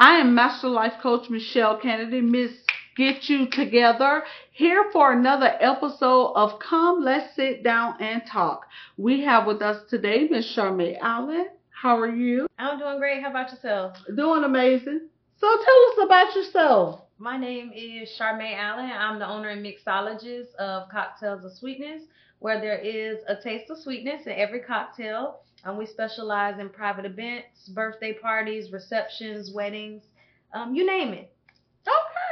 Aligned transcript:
I 0.00 0.16
am 0.20 0.34
Master 0.34 0.68
Life 0.68 0.94
Coach 1.02 1.28
Mechelle 1.28 1.78
Canady, 1.78 2.22
Miss 2.22 2.52
Get 2.96 3.28
You 3.28 3.46
Together, 3.50 4.22
here 4.50 4.86
for 4.94 5.12
another 5.12 5.54
episode 5.60 6.32
of 6.36 6.58
Come 6.58 7.04
Let's 7.04 7.36
Sit 7.36 7.62
Down 7.62 7.96
and 8.00 8.22
Talk. 8.26 8.64
We 8.96 9.20
have 9.24 9.46
with 9.46 9.60
us 9.60 9.82
today 9.90 10.26
Miss 10.30 10.56
Charmae 10.56 10.96
Allen. 11.02 11.48
How 11.68 11.98
are 11.98 12.10
you? 12.10 12.46
I'm 12.58 12.78
doing 12.78 12.96
great. 12.96 13.22
How 13.22 13.28
about 13.28 13.52
yourself? 13.52 13.98
Doing 14.16 14.44
amazing. 14.44 15.02
So 15.36 15.46
tell 15.46 15.90
us 15.90 16.06
about 16.06 16.34
yourself. 16.34 17.02
My 17.18 17.36
name 17.36 17.70
is 17.76 18.08
Charmae 18.18 18.56
Allen. 18.56 18.90
I'm 18.90 19.18
the 19.18 19.28
owner 19.28 19.50
and 19.50 19.62
mixologist 19.62 20.54
of 20.54 20.88
Cocktails 20.88 21.44
of 21.44 21.52
Sweetness, 21.52 22.04
where 22.38 22.58
there 22.58 22.78
is 22.78 23.18
a 23.28 23.36
taste 23.36 23.70
of 23.70 23.76
sweetness 23.76 24.24
in 24.24 24.32
every 24.32 24.60
cocktail. 24.60 25.40
Um, 25.64 25.76
we 25.76 25.86
specialize 25.86 26.58
in 26.58 26.68
private 26.70 27.04
events, 27.04 27.68
birthday 27.68 28.14
parties, 28.14 28.72
receptions, 28.72 29.52
weddings, 29.52 30.04
um, 30.52 30.74
you 30.74 30.86
name 30.86 31.12
it. 31.12 31.32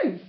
Okay. 0.03 0.21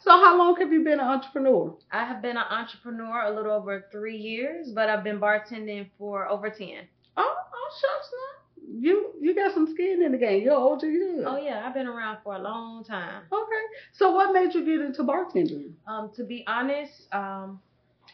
So 0.00 0.10
how 0.10 0.38
long 0.38 0.56
have 0.56 0.72
you 0.72 0.84
been 0.84 1.00
an 1.00 1.06
entrepreneur? 1.06 1.74
I 1.90 2.04
have 2.04 2.22
been 2.22 2.36
an 2.36 2.44
entrepreneur 2.50 3.24
a 3.24 3.34
little 3.34 3.52
over 3.52 3.86
three 3.90 4.16
years, 4.16 4.70
but 4.70 4.88
I've 4.88 5.04
been 5.04 5.20
bartending 5.20 5.88
for 5.98 6.28
over 6.28 6.50
ten. 6.50 6.86
Oh, 7.16 7.36
oh 7.54 7.70
shucks 7.80 8.10
now. 8.12 8.80
You 8.80 9.12
you 9.20 9.34
got 9.34 9.54
some 9.54 9.72
skin 9.72 10.02
in 10.02 10.12
the 10.12 10.18
game. 10.18 10.42
You're 10.42 10.54
older 10.54 10.86
than 10.86 11.24
Oh 11.26 11.38
yeah, 11.38 11.62
I've 11.64 11.74
been 11.74 11.86
around 11.86 12.18
for 12.22 12.34
a 12.34 12.38
long 12.38 12.84
time. 12.84 13.22
Okay. 13.32 13.64
So 13.92 14.12
what 14.12 14.32
made 14.32 14.54
you 14.54 14.64
get 14.64 14.84
into 14.84 15.02
bartending? 15.02 15.72
Um, 15.86 16.10
to 16.16 16.24
be 16.24 16.44
honest, 16.46 17.12
um, 17.12 17.60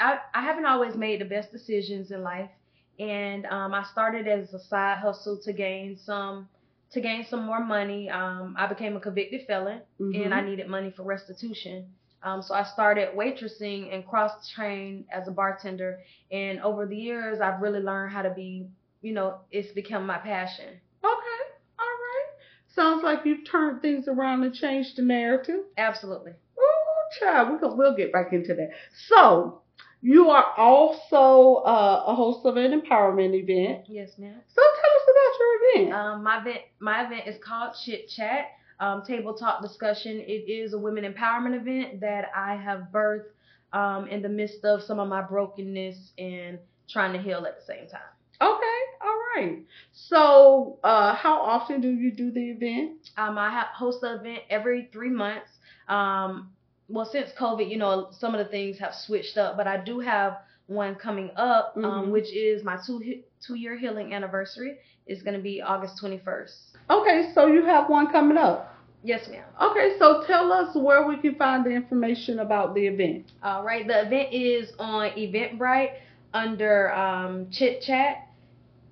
I 0.00 0.18
I 0.32 0.42
haven't 0.42 0.66
always 0.66 0.94
made 0.94 1.20
the 1.20 1.26
best 1.26 1.52
decisions 1.52 2.12
in 2.12 2.22
life 2.22 2.50
and 2.98 3.46
um, 3.46 3.74
I 3.74 3.84
started 3.84 4.28
as 4.28 4.52
a 4.54 4.58
side 4.58 4.98
hustle 4.98 5.38
to 5.44 5.52
gain 5.52 5.98
some 6.04 6.48
to 6.92 7.00
gain 7.00 7.26
some 7.28 7.44
more 7.44 7.62
money. 7.64 8.08
Um, 8.08 8.54
I 8.56 8.66
became 8.66 8.96
a 8.96 9.00
convicted 9.00 9.46
felon, 9.46 9.80
mm-hmm. 10.00 10.22
and 10.22 10.32
I 10.32 10.40
needed 10.40 10.68
money 10.68 10.92
for 10.96 11.02
restitution. 11.02 11.86
Um, 12.22 12.40
so 12.40 12.54
I 12.54 12.64
started 12.64 13.10
waitressing 13.14 13.92
and 13.92 14.06
cross 14.06 14.48
trained 14.48 15.04
as 15.12 15.28
a 15.28 15.30
bartender. 15.30 16.00
And 16.32 16.58
over 16.60 16.86
the 16.86 16.96
years, 16.96 17.40
I've 17.40 17.60
really 17.60 17.80
learned 17.80 18.12
how 18.12 18.22
to 18.22 18.30
be, 18.30 18.66
you 19.02 19.12
know, 19.12 19.40
it's 19.50 19.72
become 19.72 20.06
my 20.06 20.16
passion. 20.16 20.68
Okay, 21.04 21.44
all 21.78 21.84
right. 21.84 22.26
Sounds 22.74 23.04
like 23.04 23.26
you've 23.26 23.46
turned 23.46 23.82
things 23.82 24.08
around 24.08 24.42
and 24.42 24.54
changed 24.54 24.96
the 24.96 25.02
narrative. 25.02 25.60
Absolutely. 25.76 26.32
Oh, 26.58 27.02
child, 27.20 27.60
we 27.60 27.68
we'll 27.76 27.94
get 27.94 28.10
back 28.10 28.32
into 28.32 28.54
that. 28.54 28.70
So, 29.08 29.60
you 30.04 30.28
are 30.28 30.52
also 30.58 31.62
uh, 31.62 32.04
a 32.08 32.14
host 32.14 32.44
of 32.44 32.58
an 32.58 32.78
empowerment 32.78 33.32
event. 33.32 33.86
Yes, 33.88 34.18
ma'am. 34.18 34.34
So 34.46 34.60
tell 34.60 34.90
us 34.90 35.08
about 35.08 35.38
your 35.40 35.86
event. 35.86 35.94
Um, 35.94 36.22
my 36.22 36.40
event, 36.42 36.58
my 36.78 37.06
event 37.06 37.26
is 37.26 37.36
called 37.42 37.74
Chit 37.82 38.10
Chat, 38.10 38.48
um, 38.80 39.02
Table 39.02 39.32
Talk 39.32 39.62
Discussion. 39.62 40.20
It 40.20 40.50
is 40.50 40.74
a 40.74 40.78
women 40.78 41.10
empowerment 41.10 41.58
event 41.58 42.00
that 42.02 42.26
I 42.36 42.54
have 42.54 42.88
birthed 42.92 43.30
um, 43.72 44.06
in 44.08 44.20
the 44.20 44.28
midst 44.28 44.62
of 44.66 44.82
some 44.82 44.98
of 45.00 45.08
my 45.08 45.22
brokenness 45.22 46.12
and 46.18 46.58
trying 46.86 47.14
to 47.14 47.18
heal 47.18 47.46
at 47.46 47.58
the 47.58 47.64
same 47.64 47.88
time. 47.88 48.02
Okay, 48.42 48.80
all 49.00 49.20
right. 49.36 49.62
So, 49.92 50.80
uh, 50.84 51.14
how 51.14 51.40
often 51.40 51.80
do 51.80 51.88
you 51.88 52.12
do 52.12 52.30
the 52.30 52.50
event? 52.50 53.08
Um, 53.16 53.38
I 53.38 53.64
host 53.74 54.02
the 54.02 54.16
event 54.16 54.40
every 54.50 54.90
three 54.92 55.08
months. 55.08 55.48
Um, 55.88 56.50
well, 56.88 57.08
since 57.10 57.30
COVID, 57.38 57.70
you 57.70 57.78
know, 57.78 58.08
some 58.10 58.34
of 58.34 58.44
the 58.44 58.50
things 58.50 58.78
have 58.78 58.94
switched 58.94 59.36
up, 59.38 59.56
but 59.56 59.66
I 59.66 59.82
do 59.82 60.00
have 60.00 60.38
one 60.66 60.94
coming 60.94 61.30
up, 61.36 61.74
um, 61.76 61.82
mm-hmm. 61.82 61.92
um, 61.92 62.10
which 62.10 62.32
is 62.34 62.64
my 62.64 62.78
two 62.86 63.22
two 63.46 63.54
year 63.54 63.76
healing 63.76 64.14
anniversary. 64.14 64.78
It's 65.06 65.22
going 65.22 65.36
to 65.36 65.42
be 65.42 65.60
August 65.60 66.02
21st. 66.02 66.54
Okay, 66.90 67.30
so 67.34 67.46
you 67.46 67.64
have 67.64 67.90
one 67.90 68.10
coming 68.10 68.38
up. 68.38 68.74
Yes, 69.02 69.28
ma'am. 69.28 69.44
Okay, 69.60 69.96
so 69.98 70.24
tell 70.26 70.50
us 70.50 70.74
where 70.74 71.06
we 71.06 71.18
can 71.18 71.34
find 71.34 71.64
the 71.64 71.70
information 71.70 72.38
about 72.38 72.74
the 72.74 72.86
event. 72.86 73.32
All 73.42 73.62
right, 73.62 73.86
the 73.86 74.06
event 74.06 74.32
is 74.32 74.72
on 74.78 75.10
Eventbrite 75.10 75.96
under 76.32 76.90
um, 76.94 77.48
Chit 77.50 77.82
Chat 77.82 78.28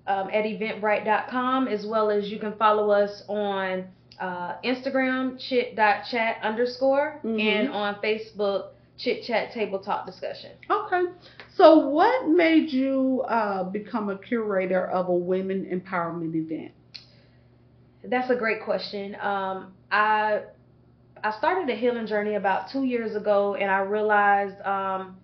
um, 0.07 0.29
at 0.29 0.45
eventbrite.com, 0.45 1.67
as 1.67 1.87
well 1.87 2.11
as 2.11 2.29
you 2.29 2.39
can 2.39 2.53
follow 2.59 2.91
us 2.91 3.23
on 3.27 3.87
uh, 4.23 4.57
Instagram 4.65 5.37
chit.chat 5.49 6.37
underscore 6.43 7.21
mm-hmm. 7.25 7.41
and 7.41 7.69
on 7.71 7.97
Facebook 7.97 8.69
chit 8.97 9.25
chat 9.25 9.53
table 9.53 9.81
talk 9.81 10.07
discussion. 10.07 10.53
Okay. 10.71 11.03
So 11.57 11.89
what 11.89 12.29
made 12.29 12.71
you 12.71 13.25
uh, 13.29 13.65
become 13.65 14.11
a 14.11 14.19
curator 14.19 14.87
of 14.87 15.09
a 15.09 15.15
women 15.15 15.67
empowerment 15.67 16.37
event? 16.37 16.71
That's 18.05 18.31
a 18.31 18.37
great 18.37 18.63
question. 18.63 19.17
Um, 19.21 19.75
I 19.91 20.43
I 21.25 21.33
started 21.39 21.69
a 21.69 21.77
healing 21.77 22.07
journey 22.07 22.37
about 22.37 22.71
two 22.71 22.85
years 22.85 23.17
ago, 23.17 23.57
and 23.57 23.71
I 23.71 23.81
realized 23.81 24.61
um, 24.63 25.17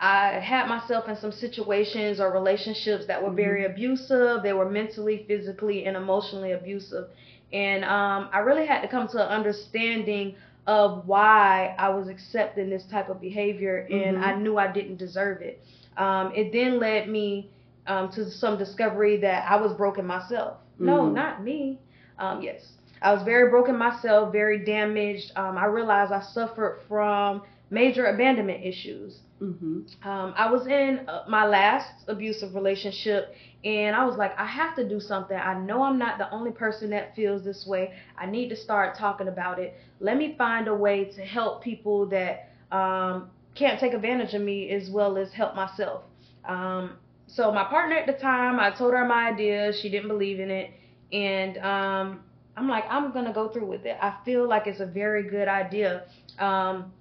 I 0.00 0.40
had 0.40 0.66
myself 0.66 1.08
in 1.08 1.16
some 1.16 1.32
situations 1.32 2.18
or 2.18 2.32
relationships 2.32 3.06
that 3.06 3.22
were 3.22 3.32
very 3.32 3.62
mm-hmm. 3.62 3.72
abusive. 3.72 4.42
They 4.42 4.54
were 4.54 4.68
mentally, 4.68 5.24
physically, 5.28 5.86
and 5.86 5.96
emotionally 5.96 6.52
abusive. 6.52 7.06
And 7.52 7.84
um, 7.84 8.28
I 8.32 8.38
really 8.38 8.66
had 8.66 8.80
to 8.82 8.88
come 8.88 9.08
to 9.08 9.18
an 9.18 9.28
understanding 9.28 10.36
of 10.66 11.06
why 11.06 11.74
I 11.78 11.88
was 11.88 12.08
accepting 12.08 12.70
this 12.70 12.84
type 12.84 13.08
of 13.08 13.20
behavior, 13.20 13.88
and 13.90 14.16
mm-hmm. 14.16 14.24
I 14.24 14.34
knew 14.36 14.56
I 14.58 14.70
didn't 14.70 14.96
deserve 14.96 15.42
it. 15.42 15.64
Um, 15.96 16.32
it 16.34 16.52
then 16.52 16.78
led 16.78 17.08
me 17.08 17.50
um, 17.86 18.10
to 18.12 18.30
some 18.30 18.56
discovery 18.56 19.16
that 19.18 19.50
I 19.50 19.56
was 19.56 19.72
broken 19.72 20.06
myself. 20.06 20.58
Mm-hmm. 20.74 20.86
No, 20.86 21.08
not 21.08 21.42
me. 21.42 21.78
Um, 22.18 22.42
yes, 22.42 22.72
I 23.02 23.12
was 23.12 23.22
very 23.22 23.50
broken 23.50 23.76
myself, 23.76 24.32
very 24.32 24.64
damaged. 24.64 25.32
Um, 25.34 25.56
I 25.56 25.64
realized 25.64 26.12
I 26.12 26.20
suffered 26.20 26.80
from 26.86 27.42
major 27.70 28.06
abandonment 28.06 28.64
issues. 28.64 29.20
Mm-hmm. 29.40 30.08
Um, 30.08 30.34
I 30.36 30.50
was 30.50 30.66
in 30.66 31.08
uh, 31.08 31.24
my 31.28 31.46
last 31.46 31.88
abusive 32.08 32.54
relationship, 32.54 33.34
and 33.64 33.96
I 33.96 34.04
was 34.04 34.16
like, 34.16 34.38
I 34.38 34.44
have 34.44 34.76
to 34.76 34.86
do 34.86 35.00
something. 35.00 35.36
I 35.36 35.58
know 35.58 35.82
I'm 35.82 35.98
not 35.98 36.18
the 36.18 36.30
only 36.30 36.50
person 36.50 36.90
that 36.90 37.14
feels 37.16 37.42
this 37.44 37.66
way. 37.66 37.94
I 38.18 38.26
need 38.26 38.48
to 38.50 38.56
start 38.56 38.98
talking 38.98 39.28
about 39.28 39.58
it. 39.58 39.74
Let 40.00 40.18
me 40.18 40.34
find 40.36 40.68
a 40.68 40.74
way 40.74 41.06
to 41.16 41.22
help 41.22 41.62
people 41.62 42.06
that 42.06 42.50
um, 42.70 43.30
can't 43.54 43.80
take 43.80 43.94
advantage 43.94 44.34
of 44.34 44.42
me 44.42 44.70
as 44.70 44.90
well 44.90 45.16
as 45.16 45.32
help 45.32 45.54
myself. 45.54 46.02
Um, 46.46 46.96
so 47.26 47.52
my 47.52 47.64
partner 47.64 47.96
at 47.96 48.06
the 48.06 48.20
time, 48.20 48.58
I 48.58 48.70
told 48.70 48.92
her 48.92 49.06
my 49.06 49.30
idea. 49.30 49.72
She 49.72 49.88
didn't 49.88 50.08
believe 50.08 50.40
in 50.40 50.50
it, 50.50 50.70
and 51.12 51.56
um, 51.58 52.20
I'm 52.56 52.68
like, 52.68 52.84
I'm 52.90 53.12
gonna 53.12 53.32
go 53.32 53.48
through 53.48 53.66
with 53.66 53.86
it. 53.86 53.96
I 54.02 54.16
feel 54.24 54.46
like 54.46 54.66
it's 54.66 54.80
a 54.80 54.86
very 54.86 55.22
good 55.30 55.48
idea. 55.48 56.04
Um, 56.38 56.92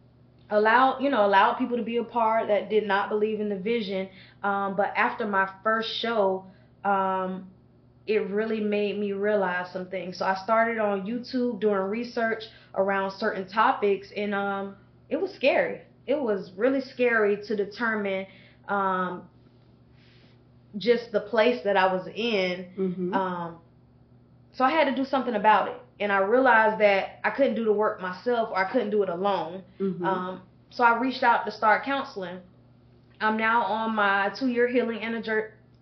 allow 0.52 1.00
you 1.00 1.10
know 1.10 1.26
allow 1.26 1.54
people 1.54 1.78
to 1.78 1.84
be 1.84 1.98
a 1.98 2.04
part 2.04 2.48
that 2.48 2.70
did 2.70 2.88
not 2.88 3.10
believe 3.10 3.40
in 3.40 3.50
the 3.50 3.58
vision. 3.58 4.10
Um, 4.44 4.76
but 4.76 4.94
after 4.96 5.26
my 5.26 5.50
first 5.64 5.90
show 6.00 6.46
um, 6.84 7.50
it 8.08 8.28
really 8.30 8.60
made 8.60 8.98
me 8.98 9.12
realize 9.12 9.72
some 9.72 9.88
things. 9.88 10.18
So 10.18 10.26
i 10.26 10.36
started 10.36 10.80
on 10.80 11.06
youtube 11.06 11.60
doing 11.60 11.76
research 11.76 12.44
around 12.76 13.12
certain 13.12 13.48
topics 13.48 14.12
and 14.16 14.34
um, 14.34 14.76
it 15.10 15.20
was 15.20 15.32
scary. 15.34 15.82
It 16.08 16.20
was 16.20 16.52
really 16.56 16.82
scary 16.82 17.38
to 17.46 17.56
determine 17.56 18.26
um, 18.68 19.24
just 20.78 21.12
the 21.12 21.22
place 21.22 21.64
that 21.64 21.78
i 21.78 21.92
was 21.94 22.08
in. 22.16 22.66
Mm-hmm. 22.78 23.14
Um, 23.14 23.58
so 24.54 24.64
i 24.64 24.72
had 24.72 24.86
to 24.86 24.96
do 24.96 25.06
something 25.06 25.36
about 25.36 25.68
it 25.68 25.78
and 26.00 26.12
I 26.12 26.20
realized 26.20 26.80
that 26.82 27.20
I 27.24 27.30
couldn't 27.30 27.56
do 27.56 27.66
the 27.66 27.74
work 27.74 28.02
myself 28.02 28.50
or 28.52 28.58
I 28.58 28.72
couldn't 28.72 28.90
do 28.90 29.04
it 29.04 29.10
alone. 29.10 29.64
Mm-hmm. 29.80 30.06
Um, 30.06 30.42
so 30.70 30.84
I 30.84 31.00
reached 31.00 31.24
out 31.24 31.46
to 31.46 31.52
start 31.52 31.84
counseling. 31.84 32.40
I'm 33.20 33.38
now 33.38 33.64
on 33.64 33.96
my 33.96 34.30
two-year 34.40 34.68
healing 34.68 35.02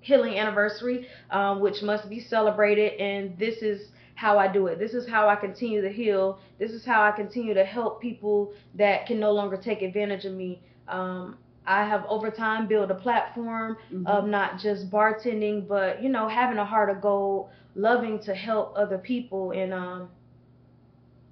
healing 0.01 0.39
anniversary, 0.39 1.07
um, 1.31 1.59
which 1.59 1.81
must 1.83 2.09
be 2.09 2.19
celebrated, 2.19 2.93
and 2.99 3.37
this 3.37 3.61
is 3.61 3.89
how 4.15 4.39
I 4.39 4.51
do 4.51 4.67
it. 4.67 4.79
This 4.79 4.93
is 4.93 5.07
how 5.07 5.27
I 5.27 5.35
continue 5.35 5.81
to 5.81 5.91
heal. 5.91 6.39
This 6.57 6.71
is 6.71 6.83
how 6.83 7.03
I 7.03 7.11
continue 7.11 7.53
to 7.53 7.63
help 7.63 8.01
people 8.01 8.53
that 8.75 9.05
can 9.05 9.19
no 9.19 9.31
longer 9.31 9.57
take 9.57 9.81
advantage 9.83 10.25
of 10.25 10.33
me. 10.33 10.61
Um, 10.87 11.37
I 11.67 11.85
have 11.85 12.05
over 12.07 12.31
time 12.31 12.67
built 12.67 12.89
a 12.89 12.95
platform 12.95 13.77
mm-hmm. 13.93 14.07
of 14.07 14.25
not 14.25 14.57
just 14.57 14.89
bartending, 14.89 15.67
but 15.67 16.01
you 16.01 16.09
know, 16.09 16.27
having 16.27 16.57
a 16.57 16.65
heart 16.65 16.89
of 16.89 17.01
gold, 17.01 17.49
loving 17.75 18.19
to 18.23 18.33
help 18.33 18.73
other 18.77 18.97
people, 18.97 19.51
and 19.51 19.73
um, 19.73 20.09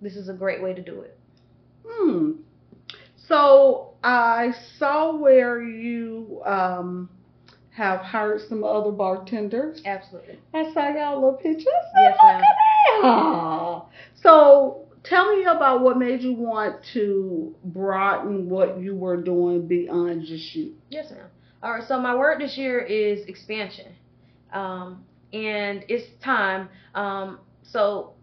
this 0.01 0.15
is 0.15 0.27
a 0.27 0.33
great 0.33 0.61
way 0.61 0.73
to 0.73 0.81
do 0.81 1.01
it. 1.01 1.17
Hmm. 1.87 2.31
So 3.15 3.93
I 4.03 4.53
saw 4.77 5.15
where 5.15 5.63
you 5.63 6.41
um, 6.45 7.09
have 7.71 8.01
hired 8.01 8.41
some 8.47 8.63
other 8.63 8.91
bartenders. 8.91 9.81
Absolutely. 9.85 10.37
I 10.53 10.71
saw 10.73 10.89
y'all 10.89 11.15
little 11.15 11.33
pictures. 11.33 11.65
Yes, 11.97 12.17
ma'am. 13.01 13.81
So 14.21 14.84
tell 15.05 15.35
me 15.35 15.45
about 15.45 15.81
what 15.81 15.97
made 15.97 16.21
you 16.21 16.33
want 16.33 16.83
to 16.93 17.55
broaden 17.63 18.49
what 18.49 18.79
you 18.79 18.95
were 18.95 19.21
doing 19.21 19.67
beyond 19.67 20.25
just 20.25 20.55
you. 20.55 20.73
Yes, 20.89 21.11
ma'am. 21.11 21.27
All 21.63 21.71
right. 21.73 21.83
So 21.87 21.99
my 21.99 22.15
word 22.15 22.39
this 22.41 22.57
year 22.57 22.79
is 22.79 23.25
expansion, 23.27 23.93
um, 24.53 25.03
and 25.33 25.83
it's 25.87 26.05
time. 26.23 26.69
Um, 26.93 27.39
so 27.63 28.13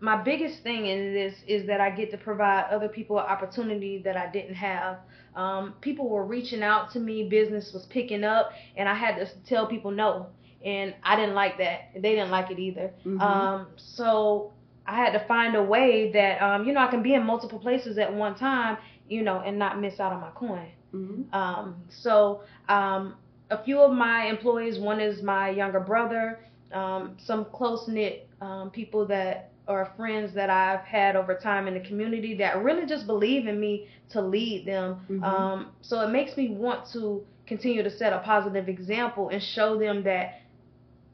my 0.00 0.20
biggest 0.20 0.62
thing 0.64 0.86
in 0.86 1.14
this 1.14 1.34
is 1.46 1.66
that 1.68 1.80
I 1.80 1.90
get 1.90 2.10
to 2.10 2.18
provide 2.18 2.64
other 2.70 2.88
people 2.88 3.18
an 3.18 3.26
opportunity 3.26 4.02
that 4.04 4.16
I 4.16 4.30
didn't 4.30 4.56
have. 4.56 4.98
Um, 5.36 5.74
people 5.80 6.08
were 6.08 6.26
reaching 6.26 6.62
out 6.62 6.90
to 6.92 6.98
me, 7.00 7.28
business 7.28 7.70
was 7.72 7.86
picking 7.86 8.24
up, 8.24 8.50
and 8.76 8.88
I 8.88 8.94
had 8.94 9.16
to 9.16 9.28
tell 9.48 9.66
people 9.66 9.90
no. 9.92 10.26
And 10.64 10.94
I 11.02 11.16
didn't 11.16 11.34
like 11.34 11.58
that. 11.58 11.90
They 11.94 12.14
didn't 12.14 12.30
like 12.30 12.50
it 12.50 12.58
either. 12.58 12.92
Mhm. 13.04 13.20
Um, 13.20 13.66
so 13.76 14.52
I 14.86 14.96
had 14.96 15.12
to 15.12 15.20
find 15.26 15.54
a 15.54 15.62
way 15.62 16.10
that, 16.12 16.42
um, 16.42 16.66
you 16.66 16.72
know, 16.72 16.80
I 16.80 16.88
can 16.88 17.02
be 17.02 17.14
in 17.14 17.24
multiple 17.24 17.58
places 17.58 17.98
at 17.98 18.12
one 18.12 18.34
time, 18.34 18.78
you 19.08 19.22
know, 19.22 19.40
and 19.40 19.58
not 19.58 19.80
miss 19.80 20.00
out 20.00 20.12
on 20.12 20.20
my 20.20 20.30
coin. 20.30 20.68
Mhm. 20.94 21.32
Um, 21.34 21.76
so 21.88 22.42
um, 22.68 23.14
a 23.50 23.62
few 23.62 23.80
of 23.80 23.92
my 23.92 24.26
employees, 24.26 24.78
one 24.78 25.00
is 25.00 25.22
my 25.22 25.50
younger 25.50 25.80
brother, 25.80 26.40
um, 26.72 27.16
some 27.18 27.44
close 27.46 27.86
knit 27.88 28.28
um, 28.40 28.70
people 28.70 29.06
that 29.06 29.50
are 29.68 29.92
friends 29.96 30.34
that 30.34 30.50
I've 30.50 30.80
had 30.80 31.14
over 31.14 31.34
time 31.34 31.68
in 31.68 31.74
the 31.74 31.80
community 31.80 32.34
that 32.36 32.62
really 32.62 32.84
just 32.84 33.06
believe 33.06 33.46
in 33.46 33.60
me 33.60 33.88
to 34.10 34.20
lead 34.20 34.66
them. 34.66 35.00
Mhm. 35.08 35.22
Um, 35.22 35.72
so 35.82 36.00
it 36.00 36.10
makes 36.10 36.36
me 36.36 36.50
want 36.50 36.86
to 36.92 37.24
continue 37.46 37.82
to 37.82 37.90
set 37.90 38.12
a 38.12 38.18
positive 38.18 38.68
example 38.68 39.28
and 39.28 39.42
show 39.42 39.78
them 39.78 40.02
that 40.02 40.41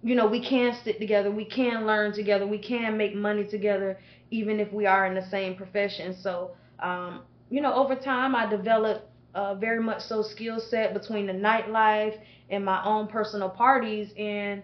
you 0.03 0.15
know 0.15 0.27
we 0.27 0.41
can 0.41 0.75
stick 0.75 0.99
together, 0.99 1.31
we 1.31 1.45
can 1.45 1.87
learn 1.87 2.13
together, 2.13 2.47
we 2.47 2.59
can 2.59 2.97
make 2.97 3.15
money 3.15 3.45
together, 3.45 3.99
even 4.31 4.61
if 4.61 4.73
we 4.73 4.87
are 4.87 5.07
in 5.07 5.15
the 5.15 5.27
same 5.29 5.57
profession. 5.57 6.15
So 6.15 6.53
um, 6.81 7.23
you 7.51 7.61
know, 7.61 7.75
over 7.75 7.95
time 7.97 8.35
I 8.35 8.47
developed 8.47 9.09
uh, 9.35 9.55
very 9.55 9.81
much 9.81 10.03
so 10.03 10.23
skill 10.23 10.61
set 10.61 10.95
between 10.95 11.27
the 11.27 11.33
nightlife 11.33 12.19
and 12.51 12.65
my 12.65 12.83
own 12.85 13.07
personal 13.09 13.49
parties. 13.49 14.13
And 14.19 14.63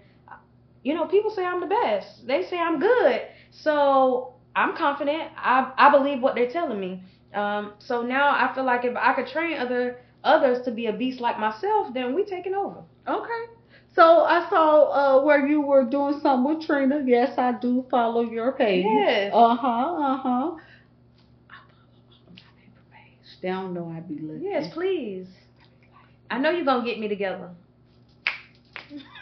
you 0.82 0.94
know 0.94 1.06
people 1.06 1.30
say 1.30 1.44
i'm 1.44 1.60
the 1.60 1.66
best. 1.66 2.26
They 2.26 2.42
say 2.42 2.58
i'm 2.58 2.78
good. 2.78 3.22
So 3.50 4.34
i'm 4.56 4.76
confident. 4.76 5.30
I, 5.36 5.72
I 5.76 5.90
believe 5.90 6.20
what 6.20 6.34
they're 6.34 6.50
telling 6.50 6.80
me. 6.80 7.02
Um, 7.34 7.72
so 7.78 8.02
now 8.02 8.30
i 8.30 8.54
feel 8.54 8.64
like 8.64 8.84
if 8.84 8.96
i 8.96 9.12
could 9.14 9.26
train 9.26 9.58
other 9.58 9.98
others 10.22 10.64
to 10.64 10.70
be 10.70 10.86
a 10.86 10.92
beast 10.92 11.20
like 11.20 11.38
myself 11.38 11.92
then 11.92 12.14
we 12.14 12.24
taking 12.24 12.54
over. 12.54 12.82
Okay. 13.08 13.44
So 13.94 14.02
I 14.24 14.48
saw 14.50 14.90
uh, 15.20 15.24
where 15.24 15.46
you 15.46 15.60
were 15.60 15.84
doing 15.84 16.18
something 16.20 16.56
with 16.56 16.66
Trina. 16.66 17.02
Yes, 17.06 17.38
I 17.38 17.52
do 17.52 17.84
follow 17.90 18.22
your 18.22 18.52
page. 18.52 18.84
Yes. 18.86 19.32
Uh 19.34 19.54
huh. 19.54 19.66
Uh 19.66 20.16
huh. 20.16 20.28
I 21.48 21.56
follow 21.70 22.30
my 22.30 22.42
favorite 22.58 22.90
page. 22.90 23.38
They 23.40 23.48
don't 23.48 23.72
know 23.74 23.88
I 23.96 24.00
be 24.00 24.18
looking. 24.18 24.42
yes 24.42 24.72
please 24.72 25.28
i 26.30 26.38
know 26.38 26.50
you're 26.50 26.64
gonna 26.64 26.84
get 26.84 26.98
me 26.98 27.08
together 27.08 27.50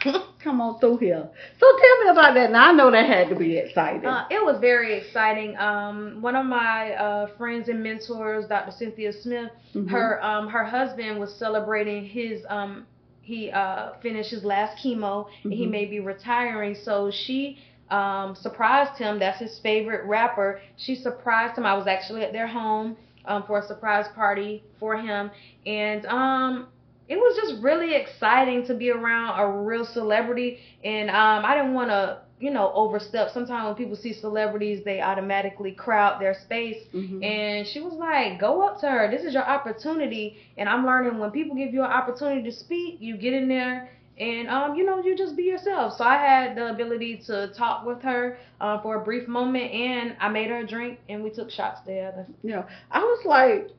Come 0.43 0.59
on 0.59 0.77
through 0.79 0.97
here. 0.97 1.29
So 1.57 1.65
tell 1.65 2.03
me 2.03 2.09
about 2.11 2.33
that. 2.33 2.51
Now 2.51 2.69
I 2.69 2.71
know 2.73 2.91
that 2.91 3.05
had 3.07 3.29
to 3.29 3.35
be 3.35 3.57
exciting. 3.57 4.05
Uh, 4.05 4.25
it 4.29 4.43
was 4.43 4.59
very 4.59 4.93
exciting. 4.95 5.55
Um, 5.57 6.17
one 6.21 6.35
of 6.35 6.45
my 6.45 6.91
uh, 6.95 7.27
friends 7.37 7.69
and 7.69 7.81
mentors, 7.81 8.45
Dr. 8.47 8.71
Cynthia 8.71 9.13
Smith, 9.13 9.51
Mhm. 9.73 9.89
her 9.89 10.21
um, 10.23 10.49
her 10.49 10.65
husband 10.65 11.17
was 11.19 11.33
celebrating 11.33 12.03
his 12.05 12.45
um, 12.49 12.85
he 13.23 13.51
uh, 13.51 13.93
finished 14.01 14.31
his 14.31 14.45
last 14.45 14.77
chemo 14.83 15.27
and 15.49 15.53
he 15.59 15.67
Mhm. 15.67 15.71
may 15.71 15.85
be 15.85 15.99
retiring. 15.99 16.75
So 16.75 17.11
she 17.11 17.59
um, 17.89 18.35
surprised 18.35 18.97
him. 18.97 19.19
That's 19.19 19.39
his 19.39 19.59
favorite 19.59 20.05
rapper. 20.05 20.61
She 20.77 20.95
surprised 20.95 21.57
him. 21.57 21.65
I 21.65 21.75
was 21.75 21.87
actually 21.87 22.23
at 22.23 22.33
their 22.33 22.47
home 22.47 22.97
um, 23.25 23.43
for 23.43 23.59
a 23.59 23.63
surprise 23.63 24.07
party 24.15 24.65
for 24.79 24.97
him, 24.97 25.31
and 25.65 26.05
um, 26.07 26.67
it 27.09 27.17
was 27.17 27.35
just 27.37 27.61
really 27.61 27.95
exciting 27.95 28.65
to 28.67 28.73
be 28.75 28.91
around 28.91 29.39
a 29.39 29.47
real 29.47 29.85
celebrity. 29.85 30.59
And 30.83 31.09
um, 31.09 31.45
I 31.45 31.55
didn't 31.55 31.73
want 31.73 31.89
to, 31.91 32.22
you 32.43 32.51
know, 32.51 32.73
overstep. 32.73 33.29
Sometimes 33.33 33.65
when 33.67 33.75
people 33.75 33.95
see 33.95 34.11
celebrities, 34.11 34.83
they 34.83 34.99
automatically 34.99 35.71
crowd 35.71 36.19
their 36.19 36.33
space. 36.33 36.83
Mhm. 36.93 37.23
And 37.23 37.65
she 37.65 37.79
was 37.79 37.93
like, 37.93 38.37
go 38.37 38.61
up 38.67 38.81
to 38.81 38.89
her. 38.89 39.09
This 39.09 39.23
is 39.23 39.33
your 39.33 39.45
opportunity. 39.45 40.35
And 40.57 40.67
I'm 40.67 40.85
learning 40.85 41.19
when 41.19 41.31
people 41.31 41.55
give 41.55 41.73
you 41.73 41.83
an 41.83 41.91
opportunity 41.91 42.43
to 42.43 42.51
speak, 42.51 42.97
you 42.99 43.15
get 43.15 43.33
in 43.33 43.47
there 43.47 43.89
and, 44.19 44.49
um, 44.49 44.75
you 44.75 44.85
know, 44.85 45.01
you 45.01 45.15
just 45.17 45.37
be 45.37 45.43
yourself. 45.43 45.93
So 45.97 46.03
I 46.03 46.17
had 46.17 46.57
the 46.57 46.67
ability 46.69 47.23
to 47.27 47.47
talk 47.57 47.85
with 47.85 48.01
her 48.01 48.37
uh, 48.59 48.81
for 48.81 48.95
a 48.95 48.99
brief 49.05 49.25
moment 49.29 49.71
and 49.71 50.17
I 50.19 50.27
made 50.27 50.49
her 50.49 50.57
a 50.57 50.67
drink 50.67 50.99
and 51.07 51.23
we 51.23 51.29
took 51.29 51.49
shots 51.49 51.79
together. 51.79 52.27
Yeah. 52.43 52.63
I 52.91 52.99
was 52.99 53.25
like, 53.25 53.69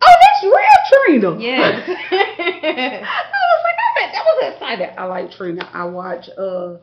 oh, 0.00 0.14
that's 0.22 0.42
real 0.44 0.78
Trina. 1.32 1.40
Yes. 1.40 1.88
I 2.12 3.02
was 3.02 3.62
bet 4.06 4.12
that 4.14 4.24
was 4.24 4.52
exciting. 4.54 4.88
I 4.98 5.04
like 5.04 5.30
Trina. 5.32 5.68
I 5.72 5.84
watch 5.84 6.28
uh 6.38 6.76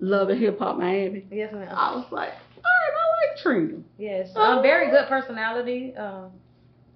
Love 0.00 0.30
and 0.30 0.40
Hip 0.40 0.58
Hop 0.58 0.78
Miami. 0.78 1.26
yes, 1.30 1.52
ma'am. 1.52 1.68
I 1.70 1.94
was 1.94 2.06
like, 2.10 2.30
all 2.30 2.62
right, 2.64 2.94
I 2.96 3.28
like 3.28 3.38
Trina. 3.42 3.82
Yes, 3.98 4.30
Oh. 4.34 4.42
um, 4.42 4.62
very 4.62 4.90
good 4.90 5.06
personality. 5.08 5.94
Um, 5.96 6.30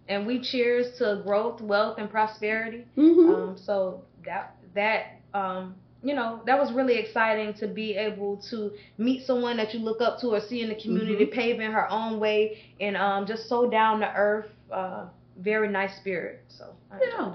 and 0.09 0.27
we 0.27 0.41
cheers 0.41 0.97
to 0.99 1.21
growth, 1.25 1.61
wealth, 1.61 1.99
and 1.99 2.11
prosperity. 2.11 2.85
Mm-hmm. 2.97 3.35
Um, 3.35 3.57
so 3.59 4.03
that 4.25 4.57
that 4.75 5.21
um, 5.35 5.75
you 6.03 6.15
know 6.15 6.41
that 6.47 6.59
was 6.59 6.73
really 6.73 6.97
exciting 6.99 7.55
to 7.55 7.67
be 7.69 7.95
able 7.95 8.37
to 8.51 8.73
meet 8.99 9.27
someone 9.27 9.57
that 9.59 9.73
you 9.75 9.81
look 9.81 10.01
up 10.03 10.19
to 10.21 10.29
or 10.29 10.41
see 10.41 10.61
in 10.63 10.69
the 10.69 10.75
community, 10.75 11.27
paving 11.27 11.73
her 11.73 11.91
own 11.91 12.21
way, 12.21 12.59
and 12.81 12.97
um, 12.97 13.27
just 13.27 13.49
so 13.49 13.69
down 13.69 14.01
to 14.01 14.13
earth. 14.15 14.47
Uh, 14.71 15.07
very 15.39 15.69
nice 15.69 15.97
spirit. 15.97 16.43
So 16.49 16.75
I 16.91 16.99
Yeah. 17.03 17.33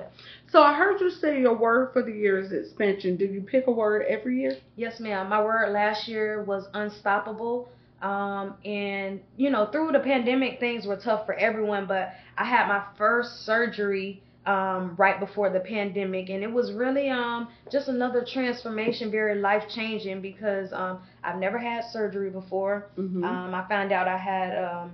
so 0.47 0.61
I 0.63 0.73
heard 0.73 0.99
you 1.01 1.09
say 1.09 1.39
your 1.41 1.55
word 1.57 1.91
for 1.93 2.01
the 2.01 2.11
year 2.11 2.39
is 2.39 2.51
expansion. 2.51 3.17
Do 3.17 3.25
you 3.25 3.41
pick 3.41 3.67
a 3.67 3.71
word 3.71 4.05
every 4.07 4.39
year? 4.41 4.55
Yes, 4.75 4.99
ma'am. 4.99 5.29
My 5.29 5.43
word 5.43 5.71
last 5.71 6.07
year 6.07 6.43
was 6.43 6.67
unstoppable. 6.73 7.69
Um, 8.01 8.55
and 8.63 9.19
you 9.35 9.49
know, 9.49 9.65
through 9.67 9.91
the 9.91 9.99
pandemic, 9.99 10.59
things 10.59 10.85
were 10.87 10.95
tough 10.95 11.25
for 11.25 11.33
everyone. 11.35 11.85
But 11.85 12.13
I 12.37 12.45
had 12.45 12.67
my 12.67 12.83
first 12.97 13.45
surgery 13.45 14.23
um, 14.45 14.95
right 14.97 15.19
before 15.19 15.49
the 15.49 15.59
pandemic, 15.59 16.29
and 16.29 16.41
it 16.41 16.51
was 16.51 16.71
really 16.71 17.09
um, 17.09 17.49
just 17.69 17.89
another 17.89 18.23
transformation, 18.25 19.11
very 19.11 19.35
life 19.35 19.63
changing 19.69 20.21
because 20.21 20.71
um, 20.73 21.01
I've 21.23 21.37
never 21.37 21.57
had 21.59 21.83
surgery 21.91 22.29
before. 22.29 22.87
Mm-hmm. 22.97 23.23
Um, 23.23 23.53
I 23.53 23.67
found 23.67 23.91
out 23.91 24.07
I 24.07 24.17
had 24.17 24.57
um, 24.57 24.93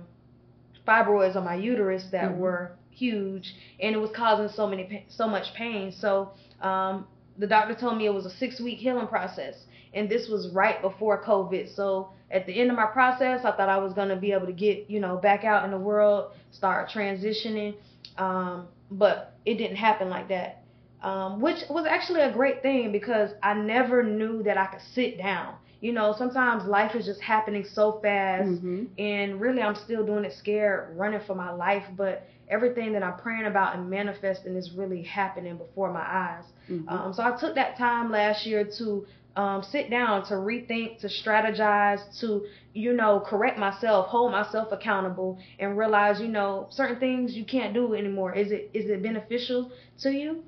fibroids 0.86 1.36
on 1.36 1.44
my 1.44 1.54
uterus 1.54 2.04
that 2.12 2.32
Mhm. 2.32 2.38
were 2.38 2.72
huge, 2.96 3.54
and 3.80 3.94
it 3.94 3.98
was 3.98 4.10
causing 4.10 4.48
so 4.48 4.66
many 4.66 5.04
so 5.08 5.28
much 5.28 5.54
pain. 5.54 5.92
So 5.92 6.32
um, 6.60 7.06
the 7.38 7.46
doctor 7.46 7.74
told 7.74 7.98
me 7.98 8.06
it 8.06 8.14
was 8.14 8.26
a 8.26 8.30
six 8.30 8.60
week 8.60 8.78
healing 8.78 9.06
process, 9.06 9.66
and 9.94 10.08
this 10.08 10.28
was 10.28 10.48
right 10.52 10.80
before 10.82 11.22
COVID. 11.22 11.74
So 11.74 12.10
at 12.30 12.46
the 12.46 12.58
end 12.60 12.70
of 12.70 12.76
my 12.76 12.86
process, 12.86 13.44
I 13.44 13.52
thought 13.52 13.68
I 13.68 13.78
was 13.78 13.92
gonna 13.94 14.16
be 14.16 14.32
able 14.32 14.46
to 14.46 14.52
get 14.52 14.86
you 14.88 15.00
know 15.00 15.16
back 15.16 15.44
out 15.44 15.64
in 15.64 15.70
the 15.70 15.78
world, 15.78 16.32
start 16.50 16.90
transitioning, 16.90 17.74
um, 18.18 18.68
but 18.90 19.34
it 19.44 19.54
didn't 19.56 19.76
happen 19.76 20.08
like 20.10 20.28
that. 20.28 20.62
Um, 21.02 21.40
which 21.40 21.58
was 21.68 21.86
actually 21.86 22.22
a 22.22 22.32
great 22.32 22.62
thing 22.62 22.90
because 22.90 23.30
I 23.42 23.54
never 23.54 24.02
knew 24.02 24.42
that 24.44 24.56
I 24.56 24.66
could 24.66 24.80
sit 24.94 25.18
down. 25.18 25.54
You 25.80 25.92
know, 25.92 26.14
sometimes 26.16 26.64
life 26.64 26.94
is 26.96 27.04
just 27.04 27.20
happening 27.20 27.64
so 27.64 28.00
fast 28.02 28.48
Mm-hmm. 28.48 28.84
and 28.98 29.40
really 29.40 29.62
I'm 29.62 29.74
still 29.76 30.04
doing 30.04 30.24
it 30.24 30.32
scared, 30.32 30.96
running 30.96 31.20
for 31.26 31.34
my 31.34 31.52
life, 31.52 31.84
but 31.96 32.26
everything 32.48 32.92
that 32.92 33.02
I'm 33.02 33.16
praying 33.18 33.46
about 33.46 33.76
and 33.76 33.90
manifesting 33.90 34.56
is 34.56 34.72
really 34.72 35.02
happening 35.02 35.56
before 35.56 35.92
my 35.92 36.00
eyes. 36.00 36.44
Mm-hmm. 36.70 36.88
Um, 36.88 37.12
so 37.12 37.22
I 37.22 37.36
took 37.38 37.54
that 37.56 37.76
time 37.76 38.10
last 38.10 38.46
year 38.46 38.68
to 38.78 39.06
um, 39.36 39.62
sit 39.62 39.90
down, 39.90 40.24
to 40.26 40.34
rethink, 40.34 40.98
to 41.00 41.08
strategize, 41.08 42.00
to 42.20 42.46
you 42.72 42.92
know 42.94 43.20
correct 43.26 43.58
myself, 43.58 44.06
hold 44.08 44.32
myself 44.32 44.72
accountable, 44.72 45.38
and 45.58 45.76
realize 45.76 46.20
you 46.20 46.28
know 46.28 46.68
certain 46.70 46.98
things 46.98 47.34
you 47.36 47.44
can't 47.44 47.74
do 47.74 47.94
anymore. 47.94 48.34
Is 48.34 48.50
it 48.50 48.70
is 48.72 48.88
it 48.88 49.02
beneficial 49.02 49.70
to 50.00 50.10
you? 50.10 50.42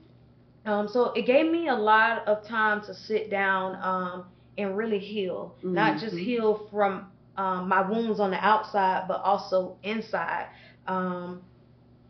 Um, 0.65 0.89
so 0.89 1.13
it 1.13 1.27
gave 1.27 1.51
me 1.51 1.69
a 1.69 1.75
lot 1.75 2.27
of 2.29 2.47
time 2.47 2.83
to 2.87 2.95
sit 2.95 3.31
down 3.31 3.77
um, 3.83 4.25
and 4.57 4.77
really 4.77 4.99
heal, 4.99 5.55
not 5.63 5.99
just 6.01 6.15
Mhm. 6.15 6.25
heal 6.25 6.69
from 6.71 7.07
um, 7.37 7.69
my 7.69 7.89
wounds 7.89 8.21
on 8.21 8.31
the 8.31 8.45
outside, 8.45 9.05
but 9.07 9.23
also 9.23 9.77
inside. 9.83 10.47
Um, 10.87 11.43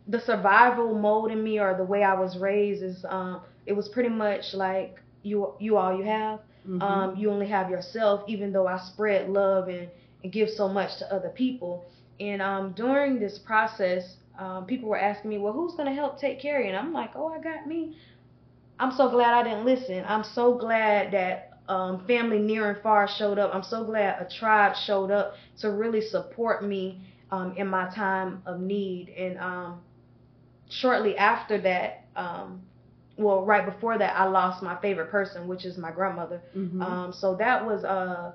the 0.09 0.21
survival 0.21 0.99
mode 0.99 1.31
in 1.31 1.43
me, 1.45 1.61
or 1.61 1.77
the 1.77 1.85
way 1.85 2.03
I 2.03 2.15
was 2.15 2.39
raised, 2.39 2.83
is 2.83 3.05
um, 3.09 3.43
it 3.67 3.75
was 3.75 3.89
pretty 3.89 4.09
much 4.09 4.55
like 4.55 5.01
you 5.23 5.55
you 5.61 5.77
all 5.77 5.97
you 5.97 6.05
have. 6.05 6.41
Mm-hmm. 6.67 6.83
Um, 6.83 7.17
you 7.17 7.31
only 7.31 7.47
have 7.49 7.71
yourself, 7.71 8.23
even 8.27 8.53
though 8.53 8.67
I 8.67 8.79
spread 8.79 9.31
love 9.31 9.69
and, 9.69 9.89
and 10.23 10.33
give 10.33 10.51
so 10.51 10.69
much 10.69 10.99
to 10.99 11.15
other 11.15 11.31
people. 11.31 11.87
And 12.21 12.43
um, 12.43 12.73
during 12.73 13.19
this 13.19 13.39
process, 13.39 14.17
um, 14.39 14.67
people 14.67 14.89
were 14.89 14.99
asking 14.99 15.31
me, 15.31 15.39
well, 15.39 15.53
who's 15.53 15.75
going 15.75 15.89
to 15.89 15.95
help 15.95 16.21
take 16.21 16.41
care 16.41 16.59
of 16.59 16.65
you? 16.65 16.69
And 16.71 16.77
I'm 16.77 16.93
like, 16.93 17.13
oh, 17.15 17.29
I 17.29 17.41
got 17.41 17.67
me. 17.67 17.97
I'm 18.79 18.93
so 18.93 19.09
glad 19.09 19.35
I 19.35 19.43
didn't 19.43 19.65
listen. 19.65 20.05
I'm 20.07 20.25
so 20.25 20.59
glad 20.59 21.13
that 21.13 21.59
um, 21.69 22.07
family 22.07 22.39
near 22.39 22.71
and 22.71 22.83
far 22.83 23.09
showed 23.09 23.39
up. 23.39 23.55
I'm 23.55 23.63
so 23.63 23.85
glad 23.85 24.21
a 24.21 24.29
tribe 24.39 24.77
showed 24.77 25.11
up 25.11 25.35
to 25.61 25.71
really 25.71 26.01
support 26.01 26.65
me 26.65 27.01
um, 27.31 27.55
in 27.57 27.67
my 27.67 27.89
time 27.95 28.43
of 28.47 28.61
need. 28.61 29.11
And 29.11 29.39
um, 29.39 29.81
shortly 30.69 31.17
after 31.17 31.61
that, 31.63 32.05
um, 32.17 32.63
well, 33.17 33.45
right 33.45 33.65
before 33.65 33.99
that, 33.99 34.17
I 34.17 34.25
lost 34.27 34.63
my 34.63 34.81
favorite 34.81 35.11
person, 35.11 35.49
which 35.49 35.65
is 35.65 35.77
my 35.77 35.91
grandmother. 35.91 36.41
Mm-hmm. 36.57 36.81
Um, 36.83 37.13
so 37.13 37.35
that 37.37 37.65
was 37.67 37.85
uh, 37.85 38.33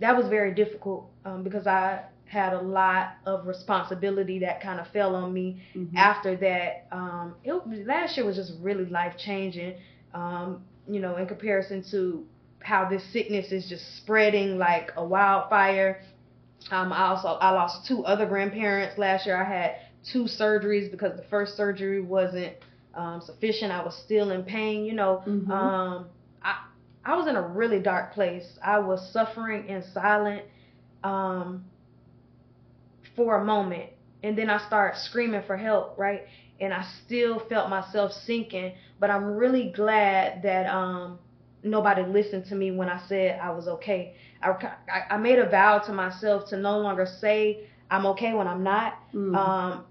that 0.00 0.16
was 0.16 0.26
very 0.28 0.52
difficult 0.54 1.08
um, 1.24 1.44
because 1.44 1.66
I 1.66 2.02
had 2.24 2.54
a 2.54 2.60
lot 2.60 3.14
of 3.26 3.46
responsibility 3.46 4.38
that 4.40 4.60
kind 4.60 4.80
of 4.80 4.88
fell 4.88 5.14
on 5.14 5.32
me 5.32 5.62
mm-hmm. 5.74 5.96
after 5.96 6.34
that. 6.36 6.86
Um, 6.90 7.34
it, 7.44 7.52
last 7.86 8.16
year 8.16 8.26
was 8.26 8.36
just 8.36 8.52
really 8.60 8.86
life 8.86 9.14
changing. 9.18 9.74
Um, 10.14 10.64
you 10.88 10.98
know, 10.98 11.16
in 11.16 11.26
comparison 11.26 11.84
to 11.92 12.26
how 12.60 12.88
this 12.88 13.02
sickness 13.12 13.52
is 13.52 13.68
just 13.68 13.96
spreading 13.98 14.58
like 14.58 14.90
a 14.96 15.04
wildfire. 15.04 16.00
Um, 16.70 16.92
I 16.92 17.06
also 17.06 17.28
I 17.28 17.50
lost 17.50 17.86
two 17.86 18.04
other 18.04 18.26
grandparents 18.26 18.98
last 18.98 19.26
year. 19.26 19.36
I 19.36 19.44
had 19.44 19.76
two 20.10 20.24
surgeries 20.24 20.90
because 20.90 21.16
the 21.16 21.24
first 21.24 21.56
surgery 21.56 22.00
wasn't 22.00 22.54
um, 22.94 23.20
sufficient. 23.24 23.72
I 23.72 23.82
was 23.82 23.96
still 23.96 24.30
in 24.30 24.42
pain. 24.42 24.84
You 24.84 24.94
know, 24.94 25.22
mm-hmm. 25.26 25.50
um, 25.50 26.06
I 26.42 26.64
I 27.04 27.16
was 27.16 27.26
in 27.26 27.36
a 27.36 27.42
really 27.42 27.80
dark 27.80 28.14
place. 28.14 28.58
I 28.64 28.78
was 28.78 29.12
suffering 29.12 29.68
in 29.68 29.82
silence 29.92 30.42
um, 31.04 31.64
for 33.16 33.40
a 33.40 33.44
moment, 33.44 33.90
and 34.22 34.36
then 34.36 34.50
I 34.50 34.64
started 34.66 34.98
screaming 35.00 35.42
for 35.46 35.56
help. 35.56 35.98
Right, 35.98 36.22
and 36.60 36.72
I 36.72 36.84
still 37.04 37.40
felt 37.48 37.70
myself 37.70 38.12
sinking. 38.12 38.74
But 39.00 39.10
I'm 39.10 39.24
really 39.36 39.72
glad 39.74 40.42
that 40.42 40.66
um, 40.66 41.18
nobody 41.62 42.02
listened 42.02 42.46
to 42.46 42.54
me 42.54 42.70
when 42.70 42.88
I 42.88 43.00
said 43.08 43.40
I 43.40 43.50
was 43.50 43.68
okay. 43.68 44.14
I, 44.42 45.14
I, 45.14 45.16
made 45.18 45.38
a 45.38 45.48
vow 45.48 45.78
to 45.78 45.92
myself 45.92 46.48
to 46.48 46.56
no 46.56 46.78
longer 46.80 47.06
say 47.06 47.68
I'm 47.90 48.06
okay 48.06 48.34
when 48.34 48.48
I'm 48.48 48.64
not. 48.64 48.94
Mm. 49.14 49.36
Um, 49.36 49.84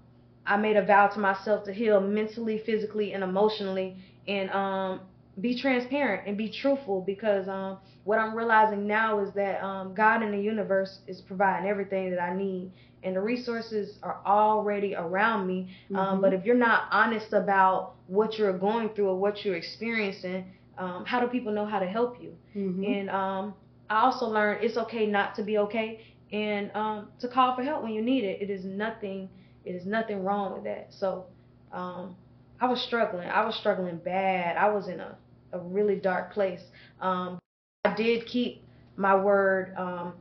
I 0.46 0.56
made 0.56 0.76
a 0.76 0.84
vow 0.84 1.08
to 1.08 1.20
myself 1.20 1.64
to 1.64 1.72
heal 1.72 2.00
mentally, 2.00 2.58
physically, 2.64 3.12
and 3.12 3.22
emotionally, 3.22 3.96
and 4.26 4.50
um, 4.50 5.00
be 5.40 5.58
transparent 5.58 6.26
and 6.26 6.36
be 6.36 6.50
truthful 6.50 7.00
because 7.00 7.48
um, 7.48 7.78
what 8.04 8.18
I'm 8.18 8.34
realizing 8.34 8.86
now 8.86 9.20
is 9.20 9.32
that 9.34 9.62
um, 9.62 9.94
God 9.94 10.22
in 10.22 10.32
the 10.32 10.40
universe 10.40 11.00
is 11.06 11.20
providing 11.20 11.68
everything 11.68 12.10
that 12.10 12.20
I 12.20 12.34
need, 12.34 12.72
and 13.04 13.16
the 13.16 13.20
resources 13.20 13.98
are 14.02 14.20
already 14.26 14.94
around 14.94 15.46
me. 15.46 15.74
Um, 15.90 15.96
mm-hmm. 15.96 16.20
but 16.20 16.32
if 16.32 16.44
you're 16.44 16.54
not 16.56 16.88
honest 16.90 17.32
about 17.32 17.94
what 18.06 18.38
you're 18.38 18.56
going 18.56 18.90
through 18.90 19.08
or 19.08 19.16
what 19.16 19.44
you're 19.44 19.56
experiencing, 19.56 20.44
um, 20.78 21.04
how 21.04 21.20
do 21.20 21.26
people 21.28 21.52
know 21.52 21.66
how 21.66 21.78
to 21.78 21.86
help 21.86 22.20
you? 22.20 22.36
Mm-hmm. 22.56 22.84
And 22.84 23.10
um, 23.10 23.54
I 23.88 24.02
also 24.02 24.26
learned 24.26 24.64
it's 24.64 24.76
okay 24.76 25.06
not 25.06 25.34
to 25.36 25.42
be 25.42 25.58
okay, 25.58 26.04
and 26.32 26.72
to 27.20 27.28
call 27.28 27.54
for 27.54 27.62
help 27.62 27.82
when 27.82 27.92
you 27.92 28.02
need 28.02 28.24
it. 28.24 28.42
It 28.42 28.50
is 28.50 28.64
nothing 28.64 29.28
it 29.64 29.72
is 29.72 29.86
nothing 29.86 30.24
wrong 30.24 30.54
with 30.54 30.64
that. 30.64 30.88
So 30.90 31.26
um, 31.72 32.16
I 32.60 32.66
was 32.66 32.80
struggling. 32.80 33.28
I 33.28 33.44
was 33.44 33.56
struggling 33.56 33.96
bad. 33.96 34.56
I 34.56 34.70
was 34.70 34.88
in 34.88 35.00
a, 35.00 35.16
a 35.52 35.58
really 35.58 35.96
dark 35.96 36.32
place. 36.32 36.62
Um, 37.00 37.38
I 37.84 37.94
did 37.94 38.26
keep 38.26 38.64
my 38.96 39.16
word 39.16 39.74
um, 39.76 40.14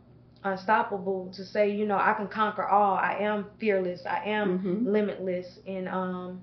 unstoppable 0.43 1.31
to 1.36 1.45
say, 1.45 1.71
you 1.71 1.86
know, 1.86 1.98
I 1.98 2.13
can 2.13 2.27
conquer 2.27 2.65
all. 2.65 2.95
I 2.95 3.17
am 3.21 3.48
fearless. 3.60 4.01
I 4.05 4.24
am 4.25 4.60
mm-hmm. 4.60 4.88
limitless. 4.88 5.60
And 5.67 5.88
um, 5.88 6.41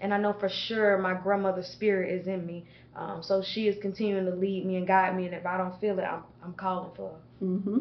and 0.00 0.12
I 0.12 0.18
know 0.18 0.34
for 0.38 0.48
sure 0.48 0.98
my 0.98 1.14
grandmother's 1.14 1.68
spirit 1.68 2.20
is 2.20 2.26
in 2.26 2.46
me. 2.46 2.66
Um, 2.94 3.22
so 3.22 3.42
she 3.42 3.68
is 3.68 3.76
continuing 3.80 4.24
to 4.26 4.34
lead 4.34 4.64
me 4.64 4.76
and 4.76 4.86
guide 4.86 5.14
me. 5.16 5.26
And 5.26 5.34
if 5.34 5.44
I 5.44 5.58
don't 5.58 5.78
feel 5.80 5.98
it, 5.98 6.04
I'm 6.04 6.22
I'm 6.42 6.54
calling 6.54 6.90
for 6.96 7.10
her. 7.10 7.44
Mm-hmm. 7.46 7.78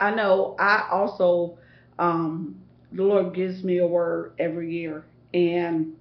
I 0.00 0.14
know. 0.14 0.56
I 0.58 0.88
also 0.90 1.58
um, 1.98 2.63
the 2.94 3.02
Lord 3.02 3.34
gives 3.34 3.62
me 3.62 3.78
a 3.78 3.86
word 3.86 4.32
every 4.38 4.72
year. 4.72 5.04
And 5.34 5.96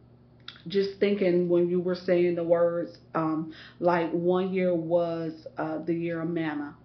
just 0.68 1.00
thinking 1.00 1.50
when 1.50 1.68
you 1.68 1.80
were 1.80 1.96
saying 1.96 2.36
the 2.36 2.44
words, 2.44 2.98
um, 3.16 3.54
like 3.80 4.12
one 4.12 4.54
year 4.54 4.74
was 4.74 5.48
uh, 5.58 5.80
the 5.80 5.94
year 5.94 6.22
of 6.22 6.30
manna. 6.30 6.76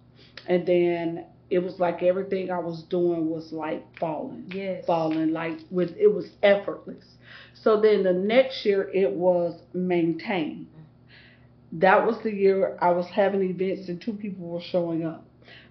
And 0.47 0.65
then 0.65 1.25
it 1.49 1.59
was 1.59 1.79
like 1.79 2.01
everything 2.01 2.51
I 2.51 2.59
was 2.59 2.83
doing 2.83 3.29
was 3.29 3.51
like 3.51 3.85
falling. 3.99 4.51
Yes. 4.53 4.85
Falling, 4.85 5.31
like 5.31 5.59
with 5.69 5.95
it 5.97 6.13
was 6.13 6.25
effortless. 6.41 7.05
So 7.53 7.79
then 7.79 8.03
the 8.03 8.13
next 8.13 8.65
year 8.65 8.89
it 8.93 9.11
was 9.11 9.61
maintained. 9.73 10.67
That 11.71 12.05
was 12.05 12.17
the 12.23 12.33
year 12.33 12.77
I 12.81 12.89
was 12.89 13.05
having 13.07 13.41
events 13.43 13.89
and 13.89 14.01
two 14.01 14.13
people 14.13 14.47
were 14.47 14.61
showing 14.61 15.05
up 15.05 15.28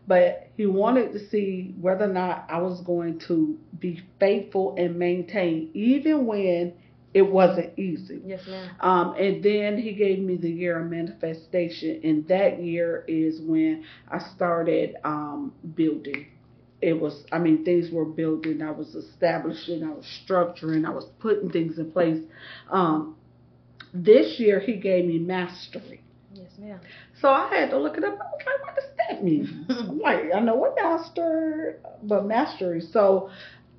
but 0.08 0.48
he 0.56 0.66
wanted 0.66 1.12
to 1.12 1.28
see 1.28 1.74
whether 1.80 2.06
or 2.06 2.12
not 2.12 2.46
I 2.48 2.58
was 2.58 2.80
going 2.80 3.20
to 3.28 3.58
be 3.78 4.02
faithful 4.18 4.74
and 4.76 4.98
maintain, 4.98 5.70
even 5.74 6.26
when 6.26 6.72
it 7.12 7.22
wasn't 7.22 7.78
easy. 7.78 8.22
Yes, 8.24 8.40
ma'am. 8.46 8.70
Um, 8.80 9.14
and 9.18 9.42
then 9.42 9.76
he 9.78 9.92
gave 9.92 10.18
me 10.18 10.36
the 10.36 10.50
year 10.50 10.80
of 10.80 10.90
manifestation, 10.90 12.00
and 12.02 12.26
that 12.28 12.62
year 12.62 13.04
is 13.06 13.40
when 13.42 13.84
I 14.10 14.18
started 14.34 14.96
um, 15.04 15.52
building. 15.74 16.28
It 16.80 16.98
was, 16.98 17.24
I 17.30 17.38
mean, 17.38 17.64
things 17.64 17.90
were 17.92 18.04
building. 18.04 18.62
I 18.62 18.70
was 18.70 18.94
establishing. 18.94 19.84
I 19.84 19.90
was 19.90 20.06
structuring. 20.26 20.86
I 20.86 20.90
was 20.90 21.06
putting 21.18 21.50
things 21.50 21.78
in 21.78 21.90
place. 21.90 22.22
Um, 22.70 23.16
this 23.92 24.38
year, 24.38 24.60
he 24.60 24.76
gave 24.76 25.04
me 25.04 25.18
mastery. 25.18 26.02
Yes, 26.34 26.50
ma'am. 26.58 26.80
So 27.20 27.28
I 27.28 27.48
had 27.48 27.70
to 27.70 27.78
look 27.78 27.96
it 27.96 28.04
up. 28.04 28.12
I 28.12 28.16
was 28.16 28.42
like, 28.46 28.66
what 28.66 28.74
does 28.76 28.84
that 29.08 29.24
mean? 29.24 29.66
I'm 29.68 29.98
like, 29.98 30.32
I 30.34 30.40
know 30.40 30.54
what 30.56 30.76
master, 30.76 31.80
but 32.02 32.26
mastery. 32.26 32.80
So 32.80 33.30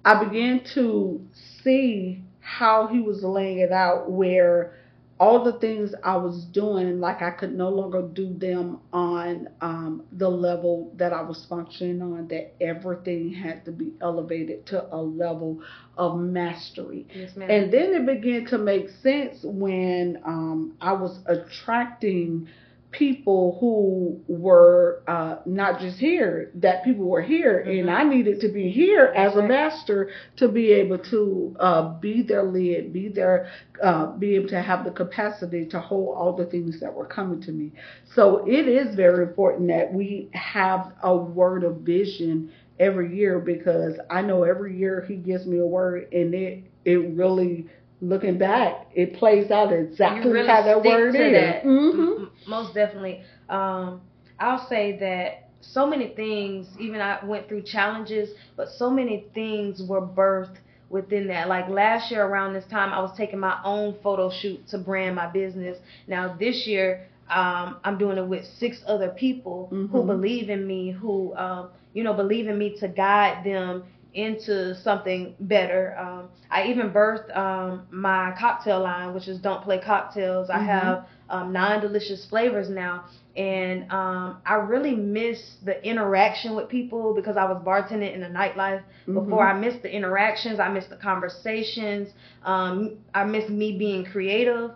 I 0.05 0.23
began 0.23 0.63
to 0.75 1.25
see 1.63 2.23
how 2.39 2.87
he 2.87 2.99
was 2.99 3.23
laying 3.23 3.59
it 3.59 3.71
out 3.71 4.09
where 4.11 4.73
all 5.19 5.43
the 5.43 5.59
things 5.59 5.93
I 6.01 6.15
was 6.15 6.45
doing, 6.45 7.01
like 7.01 7.21
I 7.21 7.31
could 7.31 7.53
no 7.53 7.67
longer 7.67 8.01
do 8.01 8.33
them 8.33 8.79
on 8.93 9.49
um, 9.59 10.03
the 10.13 10.29
level 10.29 10.93
that 10.95 11.11
I 11.11 11.21
was 11.21 11.45
functioning 11.49 12.01
on, 12.01 12.29
that 12.29 12.55
everything 12.61 13.33
had 13.33 13.65
to 13.65 13.71
be 13.71 13.91
elevated 13.99 14.65
to 14.67 14.85
a 14.95 15.01
level 15.01 15.61
of 15.97 16.17
mastery. 16.17 17.05
Yes, 17.13 17.31
and 17.35 17.71
then 17.71 17.93
it 17.93 18.05
began 18.05 18.45
to 18.45 18.57
make 18.57 18.89
sense 19.03 19.39
when 19.43 20.21
um, 20.25 20.75
I 20.79 20.93
was 20.93 21.19
attracting 21.25 22.47
people 22.91 23.57
who 23.59 24.19
were 24.27 25.03
uh, 25.07 25.37
not 25.45 25.79
just 25.79 25.99
here, 25.99 26.51
that 26.55 26.83
people 26.83 27.05
were 27.05 27.21
here, 27.21 27.63
mm-hmm. 27.65 27.81
and 27.81 27.91
I 27.91 28.03
needed 28.03 28.41
to 28.41 28.49
be 28.49 28.69
here 28.69 29.13
as 29.15 29.35
a 29.35 29.43
master 29.43 30.09
to 30.37 30.47
be 30.47 30.71
able 30.71 30.97
to 30.97 31.55
uh, 31.59 31.93
be 31.99 32.23
their 32.23 32.43
lead, 32.43 32.91
be 32.91 33.09
their, 33.09 33.51
uh, 33.83 34.07
be 34.13 34.35
able 34.35 34.49
to 34.49 34.61
have 34.61 34.85
the 34.85 34.91
capacity 34.91 35.65
to 35.67 35.79
hold 35.79 36.17
all 36.17 36.35
the 36.35 36.45
things 36.45 36.79
that 36.79 36.93
were 36.93 37.05
coming 37.05 37.41
to 37.41 37.51
me. 37.51 37.73
So 38.15 38.45
it 38.47 38.67
is 38.67 38.95
very 38.95 39.23
important 39.23 39.67
that 39.69 39.93
we 39.93 40.29
have 40.33 40.93
a 41.03 41.15
word 41.15 41.63
of 41.63 41.81
vision 41.81 42.51
every 42.79 43.15
year 43.15 43.39
because 43.39 43.99
I 44.09 44.21
know 44.21 44.43
every 44.43 44.77
year 44.77 45.05
he 45.07 45.15
gives 45.15 45.45
me 45.45 45.59
a 45.59 45.65
word 45.65 46.11
and 46.13 46.33
it 46.33 46.63
it 46.85 46.95
really 47.13 47.67
looking 48.01 48.37
back, 48.37 48.87
it 48.93 49.15
plays 49.15 49.51
out 49.51 49.73
exactly 49.73 50.31
really 50.31 50.47
how 50.47 50.63
that 50.63 50.83
word 50.83 51.15
is. 51.15 51.33
That. 51.33 51.63
Mm-hmm. 51.63 52.49
Most 52.49 52.73
definitely. 52.73 53.21
Um, 53.49 54.01
I'll 54.39 54.67
say 54.69 54.97
that 54.99 55.49
so 55.61 55.85
many 55.85 56.09
things, 56.09 56.67
even 56.79 57.01
I 57.01 57.23
went 57.23 57.47
through 57.47 57.63
challenges, 57.63 58.29
but 58.55 58.69
so 58.69 58.89
many 58.89 59.25
things 59.33 59.81
were 59.87 60.01
birthed 60.01 60.57
within 60.89 61.27
that. 61.27 61.47
Like 61.49 61.69
last 61.69 62.11
year 62.11 62.25
around 62.25 62.53
this 62.53 62.65
time, 62.65 62.93
I 62.93 63.01
was 63.01 63.15
taking 63.17 63.39
my 63.39 63.59
own 63.63 63.97
photo 64.01 64.31
shoot 64.31 64.67
to 64.69 64.77
brand 64.77 65.15
my 65.15 65.27
business. 65.27 65.77
Now 66.07 66.35
this 66.39 66.65
year, 66.65 67.07
um, 67.29 67.77
I'm 67.83 67.97
doing 67.97 68.17
it 68.17 68.25
with 68.25 68.45
six 68.57 68.81
other 68.87 69.09
people 69.09 69.69
mm-hmm. 69.71 69.91
who 69.91 70.03
believe 70.03 70.49
in 70.49 70.65
me, 70.65 70.91
who 70.91 71.35
um, 71.35 71.69
you 71.93 72.03
know 72.03 72.13
believe 72.13 72.47
in 72.47 72.57
me 72.57 72.77
to 72.79 72.87
guide 72.87 73.43
them 73.43 73.83
into 74.13 74.75
something 74.81 75.35
better. 75.39 75.95
Um, 75.97 76.29
I 76.49 76.65
even 76.67 76.89
birthed 76.89 77.35
um, 77.37 77.87
my 77.91 78.33
cocktail 78.39 78.81
line, 78.81 79.13
which 79.13 79.27
is 79.27 79.39
Don't 79.39 79.63
Play 79.63 79.79
Cocktails. 79.79 80.49
Mm-hmm. 80.49 80.59
I 80.59 80.63
have 80.63 81.07
um, 81.29 81.53
nine 81.53 81.79
delicious 81.79 82.25
flavors 82.25 82.69
now, 82.69 83.05
and 83.35 83.83
um, 83.91 84.41
I 84.45 84.55
really 84.55 84.95
miss 84.95 85.57
the 85.63 85.83
interaction 85.87 86.55
with 86.55 86.69
people 86.69 87.13
because 87.13 87.37
I 87.37 87.45
was 87.45 87.61
bartending 87.63 88.13
in 88.13 88.21
the 88.21 88.27
nightlife. 88.27 88.81
Mm-hmm. 88.81 89.13
Before 89.13 89.47
I 89.47 89.53
missed 89.53 89.83
the 89.83 89.93
interactions, 89.93 90.59
I 90.59 90.69
missed 90.69 90.89
the 90.89 90.97
conversations. 90.97 92.09
Um, 92.43 92.97
I 93.13 93.25
miss 93.25 93.47
me 93.47 93.77
being 93.77 94.05
creative. 94.05 94.71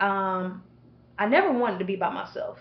Um, 0.00 0.62
I 1.18 1.26
never 1.26 1.52
wanted 1.52 1.78
to 1.80 1.84
be 1.84 1.96
by 1.96 2.10
myself, 2.10 2.58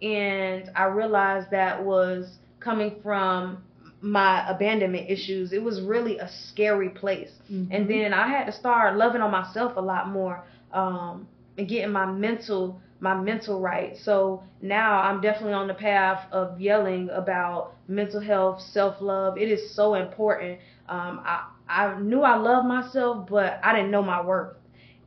and 0.00 0.70
I 0.76 0.84
realized 0.84 1.50
that 1.50 1.82
was 1.82 2.38
coming 2.60 3.00
from 3.02 3.64
my 4.04 4.46
abandonment 4.48 5.08
issues, 5.08 5.52
it 5.52 5.62
was 5.62 5.80
really 5.80 6.18
a 6.18 6.28
scary 6.28 6.90
place. 6.90 7.30
Mm-hmm. 7.50 7.72
And 7.72 7.88
then 7.88 8.12
I 8.12 8.28
had 8.28 8.44
to 8.44 8.52
start 8.52 8.96
loving 8.96 9.22
on 9.22 9.30
myself 9.30 9.72
a 9.76 9.80
lot 9.80 10.08
more 10.08 10.44
um, 10.72 11.26
and 11.56 11.66
getting 11.66 11.90
my 11.92 12.06
mental 12.06 12.80
my 13.00 13.14
mental 13.14 13.60
right. 13.60 13.96
So 13.98 14.42
now 14.62 15.00
I'm 15.00 15.20
definitely 15.20 15.52
on 15.54 15.68
the 15.68 15.74
path 15.74 16.26
of 16.32 16.60
yelling 16.60 17.10
about 17.10 17.74
mental 17.88 18.20
health, 18.20 18.60
self 18.60 19.00
love. 19.00 19.36
It 19.36 19.50
is 19.50 19.74
so 19.74 19.94
important. 19.94 20.58
Um, 20.88 21.20
I 21.24 21.46
I 21.68 21.98
knew 22.00 22.20
I 22.20 22.36
loved 22.36 22.66
myself, 22.66 23.26
but 23.28 23.58
I 23.62 23.74
didn't 23.74 23.90
know 23.90 24.02
my 24.02 24.24
worth, 24.24 24.56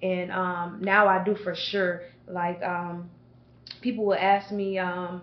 and 0.02 0.32
um, 0.32 0.80
now 0.82 1.08
I 1.08 1.24
do 1.24 1.36
for 1.36 1.56
sure. 1.56 2.02
Like 2.28 2.62
um, 2.64 3.10
people 3.82 4.06
will 4.06 4.16
ask 4.20 4.52
me, 4.52 4.80
um, 4.80 5.22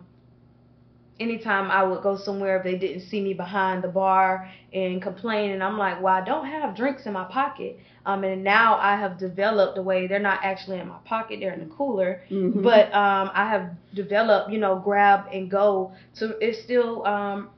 anytime 1.21 1.71
I 1.71 1.83
would 1.85 2.02
go 2.02 2.16
somewhere, 2.16 2.56
if 2.59 2.64
they 2.64 2.76
didn't 2.76 3.02
see 3.02 3.21
me 3.21 3.35
behind 3.35 3.83
the 3.85 3.88
bar 3.88 4.50
and 4.73 5.00
complain, 5.00 5.52
and 5.52 5.62
I'm 5.62 5.78
like, 5.78 6.02
well, 6.02 6.14
I 6.14 6.25
don't 6.25 6.47
have 6.47 6.75
drinks 6.76 7.06
in 7.06 7.12
my 7.12 7.25
pocket. 7.25 7.78
Um, 8.06 8.25
and 8.25 8.42
now 8.44 8.76
I 8.76 8.97
have 8.97 9.16
developed 9.18 9.78
a 9.78 9.83
way 9.83 10.06
they're 10.06 10.18
not 10.18 10.40
actually 10.42 10.78
in 10.80 10.88
my 10.88 10.99
pocket; 11.04 11.40
they're 11.40 11.52
in 11.52 11.61
the 11.61 11.75
cooler. 11.75 12.23
Mhm. 12.30 12.62
But 12.62 12.87
um, 12.94 13.30
I 13.35 13.49
have 13.49 13.71
developed, 13.94 14.50
you 14.52 14.59
know, 14.59 14.76
grab 14.78 15.26
and 15.33 15.50
go. 15.50 15.92
So 16.12 16.35
it 16.40 16.56
still, 16.56 17.06
um, 17.06 17.50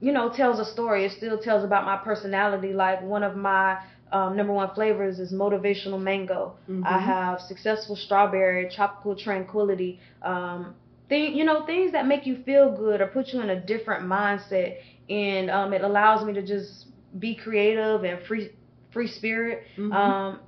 you 0.00 0.12
know, 0.12 0.28
tells 0.28 0.58
a 0.60 0.64
story. 0.64 1.04
It 1.04 1.12
still 1.12 1.38
tells 1.38 1.64
about 1.64 1.84
my 1.84 1.96
personality. 1.96 2.72
Like 2.72 3.02
one 3.02 3.22
of 3.24 3.36
my 3.36 3.78
um, 4.12 4.36
number 4.36 4.52
one 4.52 4.70
flavors 4.74 5.18
is 5.18 5.32
motivational 5.32 6.00
mango. 6.00 6.54
Mhm. 6.68 6.84
I 6.86 6.98
have 6.98 7.40
successful 7.40 7.96
strawberry, 7.96 8.68
tropical 8.70 9.16
tranquility. 9.16 9.98
Um, 10.22 10.74
thing, 11.08 11.36
you 11.36 11.44
know, 11.44 11.64
things 11.66 11.92
that 11.92 12.06
make 12.06 12.26
you 12.26 12.42
feel 12.44 12.70
good 12.76 13.00
or 13.00 13.06
put 13.06 13.32
you 13.32 13.40
in 13.40 13.50
a 13.50 13.60
different 13.60 14.04
mindset, 14.04 14.76
and 15.08 15.50
um, 15.50 15.72
it 15.72 15.82
allows 15.82 16.24
me 16.24 16.32
to 16.34 16.42
just 16.42 16.86
be 17.18 17.34
creative 17.34 18.04
and 18.04 18.20
free, 18.26 18.50
free 18.90 19.08
spirit. 19.08 19.64
Mhm. 19.76 19.92
Um, 19.92 20.40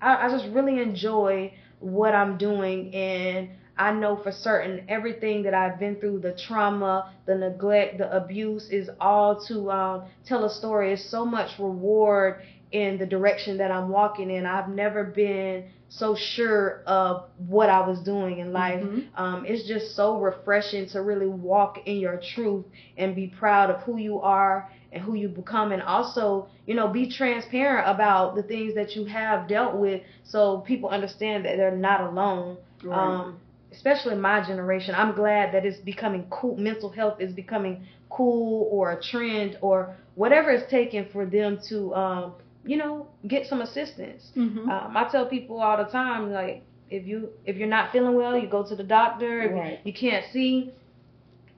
I, 0.00 0.26
I 0.26 0.30
just 0.30 0.46
really 0.48 0.80
enjoy 0.80 1.52
what 1.80 2.14
I'm 2.14 2.36
doing, 2.38 2.94
and 2.94 3.50
I 3.76 3.92
know 3.92 4.16
for 4.16 4.30
certain 4.32 4.84
everything 4.88 5.42
that 5.44 5.54
I've 5.54 5.78
been 5.78 5.96
through, 5.96 6.20
the 6.20 6.32
trauma, 6.32 7.12
the 7.26 7.34
neglect, 7.34 7.98
the 7.98 8.14
abuse, 8.14 8.68
is 8.70 8.90
all 9.00 9.40
to 9.46 9.70
um, 9.70 10.04
tell 10.24 10.44
a 10.44 10.50
story. 10.50 10.92
It's 10.92 11.04
so 11.04 11.24
much 11.24 11.58
reward 11.58 12.42
in 12.72 12.98
the 12.98 13.06
direction 13.06 13.58
that 13.58 13.70
I'm 13.70 13.88
walking 13.88 14.30
in. 14.30 14.46
I've 14.46 14.68
never 14.68 15.04
been 15.04 15.64
so 15.88 16.14
sure 16.14 16.82
of 16.86 17.24
what 17.46 17.68
I 17.68 17.86
was 17.86 18.00
doing 18.00 18.38
in 18.38 18.52
life. 18.52 18.82
Mhm. 18.82 19.08
Um, 19.14 19.44
it's 19.46 19.64
just 19.68 19.94
so 19.94 20.18
refreshing 20.18 20.86
to 20.86 21.02
really 21.02 21.26
walk 21.28 21.86
in 21.86 21.98
your 21.98 22.16
truth 22.16 22.64
and 22.96 23.14
be 23.14 23.26
proud 23.28 23.68
of 23.70 23.82
who 23.82 23.98
you 23.98 24.20
are 24.20 24.70
and 24.90 25.02
who 25.02 25.14
you 25.14 25.28
become, 25.28 25.72
and 25.72 25.82
also, 25.82 26.48
you 26.66 26.74
know, 26.74 26.88
be 26.88 27.06
transparent 27.08 27.88
about 27.88 28.34
the 28.34 28.42
things 28.42 28.74
that 28.74 28.94
you 28.96 29.04
have 29.04 29.48
dealt 29.48 29.74
with, 29.74 30.02
so 30.24 30.58
people 30.60 30.88
understand 30.88 31.44
that 31.44 31.56
they're 31.56 31.76
not 31.76 32.00
alone. 32.00 32.56
Right. 32.82 32.98
Um, 32.98 33.38
especially 33.70 34.16
my 34.16 34.42
generation, 34.46 34.94
I'm 34.94 35.14
glad 35.14 35.52
that 35.54 35.64
it's 35.64 35.78
becoming 35.78 36.26
cool. 36.28 36.56
Mental 36.56 36.90
health 36.90 37.20
is 37.20 37.32
becoming 37.32 37.86
cool 38.10 38.68
or 38.70 38.92
a 38.92 39.02
trend 39.02 39.56
or 39.62 39.96
whatever 40.14 40.50
it's 40.50 40.70
taken 40.70 41.06
for 41.06 41.24
them 41.24 41.58
to, 41.68 41.94
um, 41.94 42.34
you 42.64 42.76
know, 42.76 43.08
get 43.26 43.46
some 43.46 43.60
assistance. 43.60 44.32
Mhm. 44.36 44.68
Um, 44.68 44.96
I 44.96 45.04
tell 45.04 45.26
people 45.26 45.60
all 45.60 45.76
the 45.76 45.84
time, 45.84 46.32
like, 46.32 46.64
if 46.88 47.06
you 47.06 47.30
if 47.44 47.56
you're 47.56 47.68
not 47.68 47.90
feeling 47.92 48.14
well, 48.14 48.36
you 48.36 48.48
go 48.48 48.62
to 48.64 48.76
the 48.76 48.84
doctor. 48.84 49.42
If 49.42 49.52
Right. 49.52 49.80
you 49.84 49.92
can't 49.92 50.24
see, 50.24 50.72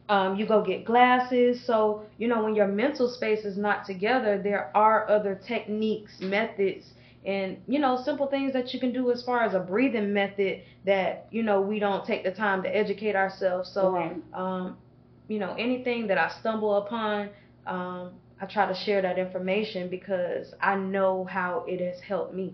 um, 0.09 0.37
you 0.37 0.47
go 0.47 0.63
get 0.63 0.85
glasses. 0.85 1.65
So 1.65 2.03
you 2.19 2.29
know, 2.29 2.43
when 2.43 2.55
your 2.55 2.67
mental 2.69 3.09
space 3.09 3.45
is 3.45 3.57
not 3.57 3.85
together, 3.85 4.39
there 4.43 4.71
are 4.77 5.09
other 5.09 5.35
techniques, 5.35 6.21
methods, 6.21 6.95
and 7.25 7.59
you 7.67 7.79
know, 7.79 7.97
simple 7.97 8.27
things 8.27 8.53
that 8.53 8.73
you 8.75 8.81
can 8.81 8.93
do 8.93 9.11
as 9.11 9.23
far 9.23 9.43
as 9.43 9.55
a 9.55 9.61
breathing 9.61 10.13
method 10.13 10.63
that 10.85 11.27
you 11.31 11.43
know 11.43 11.61
we 11.61 11.79
don't 11.79 12.05
take 12.05 12.25
the 12.25 12.31
time 12.33 12.63
to 12.63 12.75
educate 12.75 13.17
ourselves. 13.17 13.71
So 13.71 13.91
Right. 13.91 14.17
um, 14.33 14.79
you 15.29 15.39
know, 15.39 15.55
anything 15.59 16.09
that 16.09 16.19
I 16.19 16.29
stumble 16.29 16.77
upon, 16.77 17.31
um, 17.67 18.21
I 18.45 18.47
try 18.47 18.67
to 18.67 18.75
share 18.75 19.01
that 19.01 19.19
information 19.19 19.89
because 19.89 20.53
I 20.61 20.77
know 20.77 21.25
how 21.25 21.65
it 21.67 21.81
has 21.81 21.99
helped 22.03 22.35
me. 22.35 22.53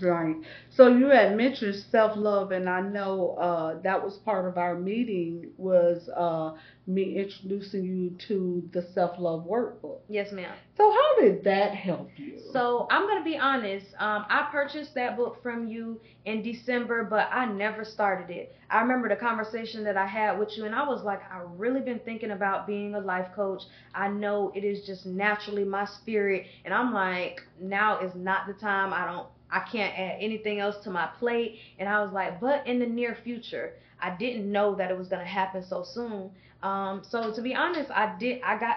Right. 0.00 0.36
So 0.70 0.88
you 0.88 1.08
had 1.08 1.36
mentioned 1.36 1.74
self 1.90 2.16
love, 2.16 2.50
and 2.52 2.68
I 2.68 2.80
know 2.80 3.36
uh, 3.38 3.80
that 3.82 4.02
was 4.02 4.16
part 4.18 4.48
of 4.48 4.56
our 4.56 4.74
meeting 4.74 5.50
was 5.58 6.08
uh, 6.16 6.52
me 6.86 7.16
introducing 7.18 7.84
you 7.84 8.16
to 8.28 8.68
the 8.72 8.82
self 8.94 9.18
love 9.18 9.46
workbook. 9.46 9.98
Yes, 10.08 10.32
ma'am. 10.32 10.52
So 10.76 10.90
how 10.90 11.20
did 11.20 11.44
that 11.44 11.74
help 11.74 12.10
you? 12.16 12.38
So 12.52 12.86
I'm 12.90 13.06
gonna 13.06 13.24
be 13.24 13.36
honest. 13.36 13.86
Um, 13.98 14.24
I 14.28 14.48
purchased 14.50 14.94
that 14.94 15.16
book 15.16 15.42
from 15.42 15.68
you 15.68 16.00
in 16.24 16.42
December, 16.42 17.04
but 17.04 17.28
I 17.30 17.44
never 17.46 17.84
started 17.84 18.30
it. 18.30 18.54
I 18.70 18.80
remember 18.80 19.08
the 19.08 19.16
conversation 19.16 19.84
that 19.84 19.98
I 19.98 20.06
had 20.06 20.38
with 20.38 20.56
you, 20.56 20.64
and 20.64 20.74
I 20.74 20.88
was 20.88 21.02
like, 21.04 21.20
I 21.30 21.42
really 21.56 21.80
been 21.80 22.00
thinking 22.00 22.30
about 22.30 22.66
being 22.66 22.94
a 22.94 23.00
life 23.00 23.28
coach. 23.34 23.62
I 23.94 24.08
know 24.08 24.52
it 24.54 24.64
is 24.64 24.86
just 24.86 25.04
naturally 25.04 25.64
my 25.64 25.84
spirit, 25.84 26.46
and 26.64 26.72
I'm 26.72 26.94
like, 26.94 27.42
now 27.60 28.00
is 28.00 28.14
not 28.14 28.46
the 28.46 28.54
time. 28.54 28.94
I 28.94 29.04
don't. 29.06 29.28
I 29.52 29.60
can't 29.60 29.96
add 29.98 30.16
anything 30.20 30.58
else 30.58 30.82
to 30.84 30.90
my 30.90 31.06
plate. 31.18 31.58
And 31.78 31.88
I 31.88 32.02
was 32.02 32.12
like, 32.12 32.40
but 32.40 32.66
in 32.66 32.78
the 32.78 32.86
near 32.86 33.16
future, 33.22 33.74
I 34.00 34.16
didn't 34.16 34.50
know 34.50 34.74
that 34.76 34.90
it 34.90 34.98
was 34.98 35.08
gonna 35.08 35.24
happen 35.24 35.62
so 35.62 35.84
soon. 35.84 36.30
Um, 36.62 37.02
so 37.08 37.32
to 37.32 37.42
be 37.42 37.54
honest, 37.54 37.90
I 37.90 38.16
did. 38.18 38.40
I 38.42 38.58
got 38.58 38.76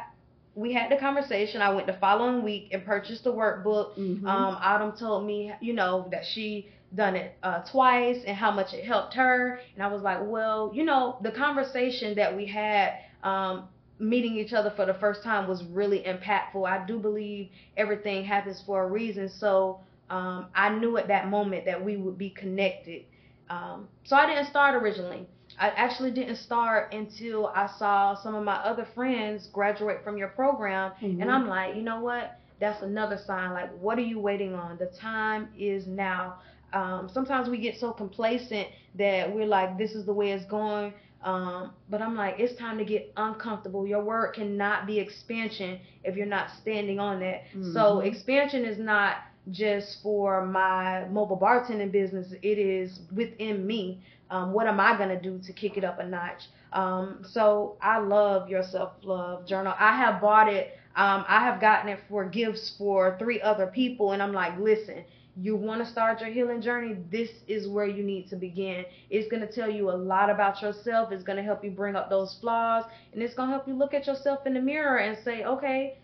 we 0.55 0.73
had 0.73 0.89
the 0.89 0.97
conversation. 0.97 1.61
I 1.61 1.73
went 1.73 1.87
the 1.87 1.93
following 1.93 2.43
week 2.43 2.69
and 2.71 2.85
purchased 2.85 3.23
the 3.25 3.31
workbook. 3.33 3.95
Mhm. 3.97 4.25
Um, 4.27 4.57
Autumn 4.61 4.93
told 4.93 5.25
me, 5.25 5.51
you 5.61 5.73
know, 5.73 6.07
that 6.11 6.25
she 6.25 6.69
done 6.93 7.15
it 7.15 7.35
uh, 7.43 7.59
twice 7.63 8.23
and 8.25 8.37
how 8.37 8.51
much 8.51 8.73
it 8.73 8.85
helped 8.85 9.13
her. 9.15 9.59
And 9.73 9.83
I 9.83 9.87
was 9.87 10.01
like, 10.01 10.19
well, 10.23 10.71
you 10.73 10.85
know, 10.85 11.17
the 11.21 11.31
conversation 11.31 12.15
that 12.15 12.35
we 12.35 12.45
had 12.45 12.93
um, 13.23 13.67
meeting 13.99 14.37
each 14.37 14.53
other 14.53 14.71
for 14.75 14.85
the 14.85 14.93
first 14.93 15.23
time 15.23 15.47
was 15.47 15.63
really 15.65 15.99
impactful. 16.03 16.65
I 16.65 16.85
do 16.85 16.99
believe 16.99 17.49
everything 17.75 18.23
happens 18.23 18.61
for 18.65 18.83
a 18.83 18.87
reason. 18.87 19.27
So 19.27 19.79
um, 20.09 20.47
I 20.55 20.69
knew 20.69 20.97
at 20.97 21.07
that 21.07 21.27
moment 21.29 21.65
that 21.65 21.83
we 21.83 21.97
would 21.97 22.17
be 22.17 22.29
connected. 22.29 23.03
Um, 23.49 23.87
so 24.03 24.15
I 24.15 24.25
didn't 24.25 24.45
start 24.47 24.75
originally. 24.81 25.27
I 25.59 25.69
actually 25.69 26.11
didn't 26.11 26.35
start 26.37 26.93
until 26.93 27.47
I 27.55 27.67
saw 27.67 28.15
some 28.15 28.35
of 28.35 28.43
my 28.43 28.55
other 28.55 28.85
friends 28.95 29.47
graduate 29.47 30.03
from 30.03 30.17
your 30.17 30.29
program, 30.29 30.91
Mhm. 31.01 31.21
and 31.21 31.31
I'm 31.31 31.47
like, 31.47 31.75
you 31.75 31.81
know 31.81 32.01
what? 32.01 32.37
That's 32.59 32.81
another 32.81 33.17
sign. 33.17 33.53
Like, 33.53 33.71
what 33.79 33.97
are 33.97 34.01
you 34.03 34.19
waiting 34.19 34.53
on? 34.55 34.77
The 34.77 34.87
time 34.87 35.49
is 35.57 35.87
now. 35.87 36.35
Um, 36.73 37.07
sometimes 37.09 37.47
we 37.49 37.57
get 37.57 37.77
so 37.77 37.91
complacent 37.91 38.67
that 38.95 39.33
we're 39.33 39.45
like, 39.45 39.77
this 39.77 39.93
is 39.95 40.05
the 40.05 40.13
way 40.13 40.31
it's 40.31 40.45
going. 40.45 40.93
Um, 41.23 41.71
but 41.89 42.01
I'm 42.01 42.15
like, 42.15 42.35
it's 42.39 42.55
time 42.55 42.77
to 42.77 42.85
get 42.85 43.11
uncomfortable. 43.17 43.87
Your 43.87 44.03
word 44.03 44.33
cannot 44.33 44.85
be 44.85 44.99
expansion 44.99 45.79
if 46.03 46.15
you're 46.15 46.25
not 46.27 46.49
standing 46.61 46.99
on 46.99 47.19
that. 47.21 47.43
So 47.73 47.97
Mhm. 47.97 48.05
expansion 48.07 48.65
is 48.65 48.77
not 48.77 49.17
just 49.51 50.01
for 50.01 50.45
my 50.45 51.05
mobile 51.09 51.37
bartending 51.37 51.91
business. 51.91 52.33
It 52.41 52.57
is 52.57 52.99
within 53.13 53.65
me. 53.65 54.01
Um, 54.29 54.53
what 54.53 54.67
am 54.67 54.79
I 54.79 54.97
gonna 54.97 55.21
do 55.21 55.39
to 55.39 55.53
kick 55.53 55.77
it 55.77 55.83
up 55.83 55.99
a 55.99 56.05
notch? 56.05 56.43
Um, 56.73 57.23
so 57.23 57.77
I 57.81 57.99
love 57.99 58.49
your 58.49 58.63
self 58.63 58.93
love 59.03 59.45
journal. 59.45 59.73
I 59.79 59.95
have 59.97 60.21
bought 60.21 60.51
it. 60.51 60.77
Um, 60.95 61.25
I 61.27 61.41
have 61.41 61.59
gotten 61.59 61.89
it 61.89 61.99
for 62.07 62.23
gifts 62.25 62.75
for 62.77 63.17
three 63.19 63.41
other 63.41 63.67
people, 63.67 64.13
and 64.13 64.23
I'm 64.23 64.31
like, 64.31 64.57
listen, 64.57 65.03
you 65.37 65.55
want 65.57 65.83
to 65.83 65.89
start 65.91 66.21
your 66.21 66.29
healing 66.29 66.61
journey, 66.61 66.95
this 67.11 67.29
is 67.47 67.67
where 67.67 67.85
you 67.85 68.03
need 68.03 68.29
to 68.29 68.37
begin. 68.37 68.85
It's 69.09 69.27
going 69.29 69.45
to 69.45 69.51
tell 69.51 69.69
you 69.69 69.91
a 69.91 69.97
lot 69.97 70.29
about 70.29 70.61
yourself. 70.61 71.11
It's 71.11 71.23
going 71.23 71.35
to 71.37 71.43
help 71.43 71.63
you 71.63 71.71
bring 71.71 71.95
up 71.97 72.09
those 72.09 72.37
flaws, 72.39 72.85
and 73.11 73.21
it's 73.21 73.33
going 73.33 73.49
to 73.49 73.53
help 73.53 73.67
you 73.67 73.73
look 73.73 73.93
at 73.93 74.07
yourself 74.07 74.47
in 74.47 74.53
the 74.53 74.61
mirror 74.61 74.99
and 74.99 75.17
say, 75.25 75.43
okay, 75.43 75.97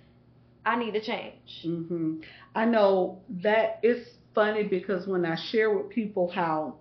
I 0.66 0.76
need 0.78 0.94
to 0.94 1.02
change. 1.02 1.62
hmm 1.64 2.20
I 2.56 2.66
know 2.66 3.22
that 3.44 3.80
it's 3.84 4.10
funny 4.34 4.64
because 4.64 5.08
when 5.08 5.26
I 5.26 5.36
share 5.36 5.70
with 5.76 5.90
people 5.90 6.30
how, 6.30 6.76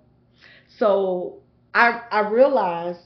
so 0.79 1.39
I 1.75 2.01
I 2.11 2.29
realized 2.29 3.01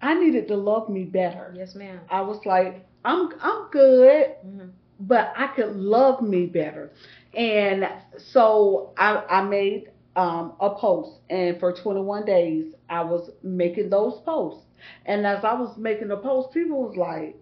I 0.00 0.14
needed 0.14 0.48
to 0.48 0.56
love 0.56 0.88
me 0.88 1.04
better. 1.04 1.52
Yes, 1.56 1.74
ma'am. 1.74 2.00
I 2.10 2.20
was 2.22 2.44
like, 2.46 2.86
I'm 3.04 3.30
I'm 3.40 3.68
good, 3.70 4.34
hmm 4.42 4.68
but 5.00 5.32
I 5.36 5.46
could 5.48 5.76
love 5.76 6.22
me 6.22 6.46
better. 6.46 6.90
And 7.34 7.88
so 8.18 8.92
I 8.96 9.24
I 9.28 9.42
made 9.42 9.90
um, 10.16 10.54
a 10.60 10.70
post, 10.74 11.20
and 11.30 11.58
for 11.58 11.72
21 11.72 12.24
days 12.24 12.74
I 12.88 13.02
was 13.02 13.30
making 13.42 13.90
those 13.90 14.20
posts. 14.24 14.64
And 15.06 15.26
as 15.26 15.44
I 15.44 15.54
was 15.54 15.76
making 15.76 16.08
the 16.08 16.16
post, 16.16 16.52
people 16.52 16.82
was 16.82 16.96
like, 16.96 17.36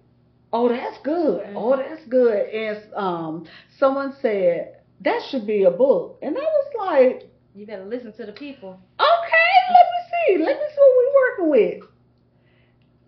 "Oh, 0.52 0.68
that's 0.68 0.98
good. 1.02 1.46
Oh, 1.54 1.76
that's 1.76 2.04
good." 2.06 2.48
And 2.48 2.94
um, 2.94 3.46
someone 3.78 4.14
said 4.20 4.76
that 5.00 5.22
should 5.30 5.46
be 5.46 5.64
a 5.64 5.70
book, 5.70 6.18
and 6.22 6.36
I 6.36 6.40
was 6.40 6.72
like, 6.78 7.30
You 7.54 7.66
better 7.66 7.84
listen 7.84 8.12
to 8.14 8.26
the 8.26 8.32
people. 8.32 8.78
Okay, 8.98 9.54
let 9.70 9.86
me 9.92 10.00
see. 10.10 10.44
Let 10.44 10.56
me 10.56 10.66
see 10.68 10.80
what 10.80 10.96
we're 10.96 11.14
working 11.46 11.50
with. 11.50 11.84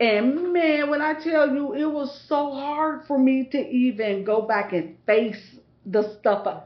And 0.00 0.53
man, 0.53 0.88
when 0.90 1.03
I 1.03 1.14
tell 1.14 1.48
you, 1.55 1.74
it 1.74 1.85
was 1.90 2.24
so 2.26 2.53
hard 2.53 3.07
for 3.07 3.18
me 3.18 3.48
to 3.53 3.59
even 3.59 4.24
go 4.24 4.42
back 4.42 4.72
and 4.72 4.96
face 5.07 5.42
the 5.85 6.16
stuff. 6.18 6.46
I- 6.46 6.62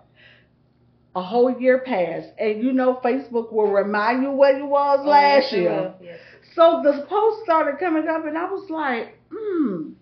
A 1.17 1.23
whole 1.23 1.61
year 1.61 1.79
passed, 1.79 2.31
and 2.39 2.63
you 2.63 2.73
know, 2.73 3.01
Facebook 3.03 3.53
will 3.53 3.71
remind 3.71 4.23
you 4.25 4.31
what 4.33 4.57
you 4.57 4.67
was 4.67 4.99
Oh, 5.03 5.09
last 5.09 5.45
yes, 5.45 5.53
year. 5.53 5.95
Yes. 6.03 6.19
So 6.55 6.83
the 6.83 7.07
post 7.09 7.45
started 7.45 7.79
coming 7.79 8.09
up, 8.09 8.25
and 8.27 8.37
I 8.37 8.45
was 8.51 8.69
like, 8.69 9.17
hmm. 9.33 9.93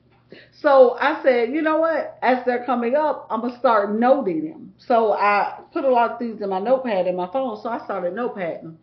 So 0.51 0.97
I 0.99 1.23
said, 1.23 1.51
you 1.51 1.63
know 1.63 1.79
what? 1.79 2.19
As 2.23 2.45
they're 2.45 2.65
coming 2.65 2.95
up, 2.95 3.27
I'm 3.31 3.41
gonna 3.41 3.59
start 3.59 3.99
noting 3.99 4.51
them. 4.51 4.75
So 4.79 5.13
I 5.13 5.61
put 5.73 5.85
a 5.85 5.91
lot 5.91 6.13
of 6.13 6.19
things 6.19 6.41
in 6.41 6.49
my 6.49 6.61
notepad 6.61 7.07
in 7.07 7.17
my 7.17 7.31
phone. 7.33 7.61
So 7.63 7.69
I 7.69 7.85
started 7.85 8.15
notepadding. 8.15 8.77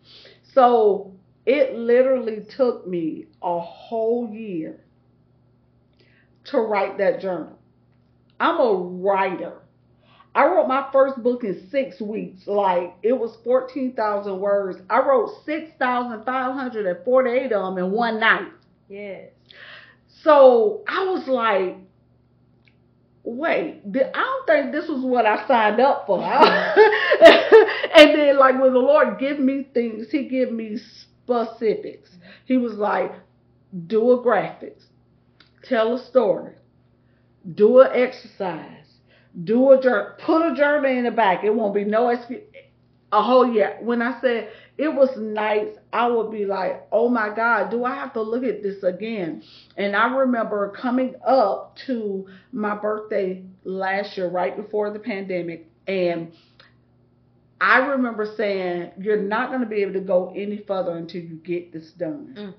So 0.53 1.13
it 1.45 1.75
literally 1.75 2.45
took 2.55 2.88
me 2.88 3.27
a 3.41 3.59
whole 3.59 4.29
year 4.29 4.81
to 6.45 6.59
write 6.59 6.97
that 6.97 7.21
journal. 7.21 7.57
I'm 8.39 8.59
a 8.59 8.73
writer. 8.73 9.62
I 10.35 10.45
wrote 10.45 10.67
my 10.67 10.88
first 10.91 11.21
book 11.23 11.43
in 11.43 11.67
six 11.69 11.99
weeks. 11.99 12.47
Like 12.47 12.95
it 13.03 13.13
was 13.13 13.38
14,000 13.43 14.39
words. 14.39 14.79
I 14.89 15.01
wrote 15.01 15.29
6,548 15.45 17.43
of 17.43 17.49
them 17.49 17.77
in 17.83 17.91
one 17.91 18.19
night. 18.19 18.51
Yes. 18.88 19.31
So 20.23 20.84
I 20.88 21.05
was 21.05 21.27
like, 21.27 21.77
wait, 23.23 23.82
I 23.86 24.10
don't 24.13 24.47
think 24.47 24.71
this 24.71 24.89
was 24.89 25.03
what 25.03 25.25
I 25.25 25.47
signed 25.47 25.79
up 25.79 26.05
for. 26.08 26.21
and 27.95 28.17
then 28.17 28.38
like 28.38 28.60
when 28.60 28.73
the 28.73 28.79
Lord 28.79 29.19
give 29.19 29.39
me 29.39 29.67
things, 29.73 30.08
he 30.12 30.27
give 30.27 30.51
me 30.51 30.77
specifics. 30.77 32.10
He 32.45 32.58
was 32.58 32.73
like, 32.73 33.12
do 33.88 34.12
a 34.12 34.23
graphics, 34.23 34.84
tell 35.63 35.95
a 35.95 36.05
story, 36.05 36.55
do 37.55 37.79
an 37.79 37.91
exercise, 37.93 38.86
do 39.43 39.71
a 39.71 39.82
journal, 39.82 40.13
put 40.17 40.51
a 40.51 40.55
journal 40.55 40.89
in 40.89 41.03
the 41.03 41.12
back. 41.12 41.43
It 41.43 41.51
won't 41.53 41.75
be 41.75 41.84
no 41.84 42.10
excuse. 42.10 42.41
A 43.11 43.23
whole 43.23 43.51
year. 43.51 43.77
When 43.81 44.01
I 44.01 44.21
said 44.21 44.49
it 44.77 44.93
was 44.93 45.09
nights, 45.17 45.77
I 45.91 46.07
would 46.07 46.31
be 46.31 46.45
like, 46.45 46.85
oh 46.91 47.09
my 47.09 47.33
God, 47.35 47.71
do 47.71 47.83
I 47.83 47.95
have 47.95 48.13
to 48.13 48.21
look 48.21 48.43
at 48.43 48.61
this 48.61 48.83
again? 48.83 49.41
And 49.77 49.95
I 49.95 50.15
remember 50.15 50.69
coming 50.79 51.15
up 51.25 51.75
to 51.87 52.27
my 52.51 52.75
birthday 52.75 53.43
last 53.63 54.15
year, 54.15 54.29
right 54.29 54.55
before 54.55 54.91
the 54.91 54.99
pandemic, 54.99 55.67
and 55.87 56.31
I 57.61 57.79
remember 57.79 58.31
saying, 58.37 58.91
You're 58.99 59.21
not 59.21 59.49
going 59.49 59.61
to 59.61 59.67
be 59.67 59.81
able 59.81 59.93
to 59.93 60.01
go 60.01 60.31
any 60.35 60.63
further 60.67 60.95
until 60.95 61.21
you 61.21 61.35
get 61.35 61.73
this 61.73 61.91
done. 61.91 62.35
Mm. 62.37 62.53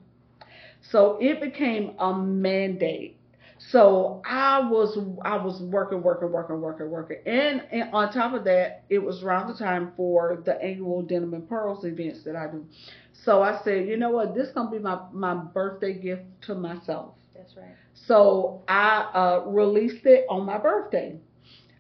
So 0.90 1.18
it 1.20 1.40
became 1.40 1.94
a 1.98 2.14
mandate. 2.14 3.19
So 3.68 4.23
I 4.25 4.61
was 4.61 4.99
I 5.23 5.37
was 5.37 5.61
working, 5.61 6.03
working, 6.03 6.33
working, 6.33 6.61
working, 6.61 6.90
working, 6.90 7.18
and, 7.27 7.62
and 7.70 7.92
on 7.92 8.11
top 8.11 8.33
of 8.33 8.44
that, 8.44 8.85
it 8.88 8.99
was 8.99 9.23
around 9.23 9.53
the 9.53 9.59
time 9.59 9.92
for 9.96 10.42
the 10.46 10.61
annual 10.62 11.03
Denim 11.03 11.35
and 11.35 11.46
Pearls 11.46 11.85
events 11.85 12.25
that 12.25 12.37
I 12.37 12.46
do. 12.46 12.64
So 13.12 13.42
I 13.42 13.61
said, 13.62 13.87
you 13.87 13.99
know 13.99 14.11
what, 14.11 14.35
this 14.35 14.49
is 14.49 14.55
gonna 14.55 14.70
be 14.70 14.79
my 14.79 14.99
my 15.12 15.35
birthday 15.35 15.92
gift 15.92 16.23
to 16.42 16.55
myself. 16.55 17.14
That's 17.37 17.55
right. 17.55 17.77
So 17.92 18.62
I 18.66 19.11
uh, 19.14 19.44
released 19.46 20.07
it 20.07 20.25
on 20.31 20.46
my 20.46 20.57
birthday. 20.57 21.18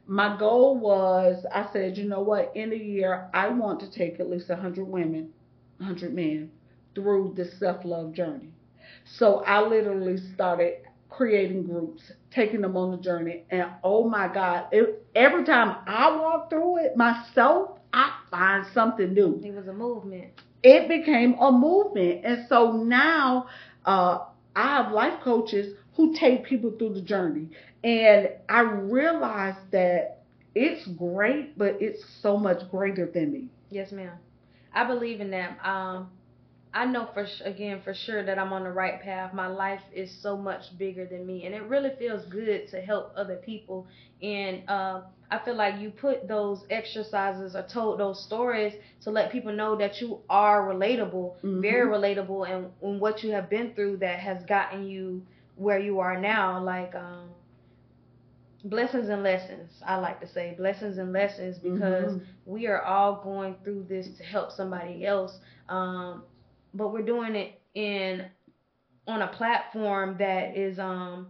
My 0.06 0.36
goal 0.38 0.78
was, 0.78 1.46
I 1.54 1.66
said, 1.72 1.96
you 1.96 2.04
know 2.04 2.20
what, 2.20 2.52
in 2.54 2.72
a 2.72 2.76
year, 2.76 3.30
I 3.32 3.48
want 3.48 3.80
to 3.80 3.90
take 3.90 4.20
at 4.20 4.28
least 4.28 4.48
100 4.50 4.84
women, 4.84 5.32
100 5.78 6.12
men 6.12 6.50
through 6.94 7.34
this 7.36 7.58
self 7.58 7.84
love 7.84 8.12
journey. 8.12 8.50
So 9.04 9.42
I 9.46 9.62
literally 9.66 10.18
started 10.34 10.82
creating 11.10 11.64
groups, 11.64 12.02
taking 12.30 12.60
them 12.62 12.76
on 12.76 12.92
the 12.92 12.96
journey, 12.96 13.44
and 13.50 13.68
oh 13.84 14.08
my 14.08 14.32
God, 14.32 14.66
it, 14.72 15.04
every 15.14 15.44
time 15.44 15.76
I 15.86 16.16
walk 16.16 16.50
through 16.50 16.78
it 16.78 16.96
myself, 16.96 17.78
I 17.92 18.12
find 18.30 18.64
something 18.72 19.12
new. 19.12 19.40
It 19.44 19.54
was 19.54 19.68
a 19.68 19.72
movement. 19.72 20.30
It 20.62 20.88
became 20.88 21.34
a 21.40 21.50
movement, 21.50 22.24
and 22.24 22.46
so 22.48 22.72
now 22.72 23.48
uh, 23.84 24.18
I 24.54 24.76
have 24.76 24.92
life 24.92 25.20
coaches 25.22 25.74
who 25.94 26.14
take 26.14 26.44
people 26.44 26.72
through 26.78 26.94
the 26.94 27.02
journey, 27.02 27.48
and 27.82 28.30
I 28.48 28.60
realized 28.60 29.70
that 29.72 30.22
it's 30.54 30.86
great, 30.88 31.56
but 31.58 31.76
it's 31.80 32.02
so 32.22 32.36
much 32.36 32.70
greater 32.70 33.06
than 33.06 33.32
me. 33.32 33.48
Yes, 33.70 33.92
ma'am. 33.92 34.12
I 34.72 34.84
believe 34.84 35.20
in 35.20 35.30
that. 35.30 35.58
Um, 35.64 36.10
I 36.72 36.84
know 36.84 37.08
for 37.12 37.26
again 37.44 37.80
for 37.82 37.92
sure 37.92 38.24
that 38.24 38.38
I'm 38.38 38.52
on 38.52 38.62
the 38.62 38.70
right 38.70 39.00
path. 39.02 39.34
My 39.34 39.48
life 39.48 39.80
is 39.92 40.10
so 40.22 40.36
much 40.36 40.76
bigger 40.78 41.04
than 41.04 41.26
me, 41.26 41.44
and 41.44 41.54
it 41.54 41.62
really 41.64 41.90
feels 41.98 42.24
good 42.26 42.68
to 42.68 42.80
help 42.80 43.12
other 43.16 43.36
people. 43.36 43.88
And 44.22 44.62
uh, 44.68 45.02
I 45.30 45.38
feel 45.44 45.56
like 45.56 45.80
you 45.80 45.90
put 45.90 46.28
those 46.28 46.64
exercises 46.70 47.56
or 47.56 47.62
told 47.62 47.98
those 47.98 48.22
stories 48.24 48.74
to 49.02 49.10
let 49.10 49.32
people 49.32 49.52
know 49.52 49.74
that 49.76 50.00
you 50.00 50.20
are 50.28 50.68
relatable, 50.72 51.36
mm-hmm. 51.36 51.60
very 51.60 51.88
relatable, 51.88 52.48
and, 52.48 52.70
and 52.82 53.00
what 53.00 53.24
you 53.24 53.32
have 53.32 53.50
been 53.50 53.74
through 53.74 53.96
that 53.98 54.20
has 54.20 54.44
gotten 54.44 54.86
you 54.86 55.22
where 55.56 55.78
you 55.80 55.98
are 55.98 56.20
now. 56.20 56.62
Like 56.62 56.94
um, 56.94 57.30
blessings 58.64 59.08
and 59.08 59.24
lessons. 59.24 59.72
I 59.84 59.96
like 59.96 60.20
to 60.20 60.28
say 60.28 60.54
blessings 60.56 60.98
and 60.98 61.12
lessons 61.12 61.58
because 61.58 62.12
mm-hmm. 62.12 62.24
we 62.46 62.68
are 62.68 62.82
all 62.82 63.20
going 63.24 63.56
through 63.64 63.86
this 63.88 64.06
to 64.18 64.22
help 64.22 64.52
somebody 64.52 65.04
else. 65.04 65.38
Um, 65.68 66.22
but 66.74 66.92
we're 66.92 67.02
doing 67.02 67.34
it 67.34 67.60
in 67.74 68.26
on 69.06 69.22
a 69.22 69.28
platform 69.28 70.16
that 70.18 70.56
is 70.56 70.78
um 70.78 71.28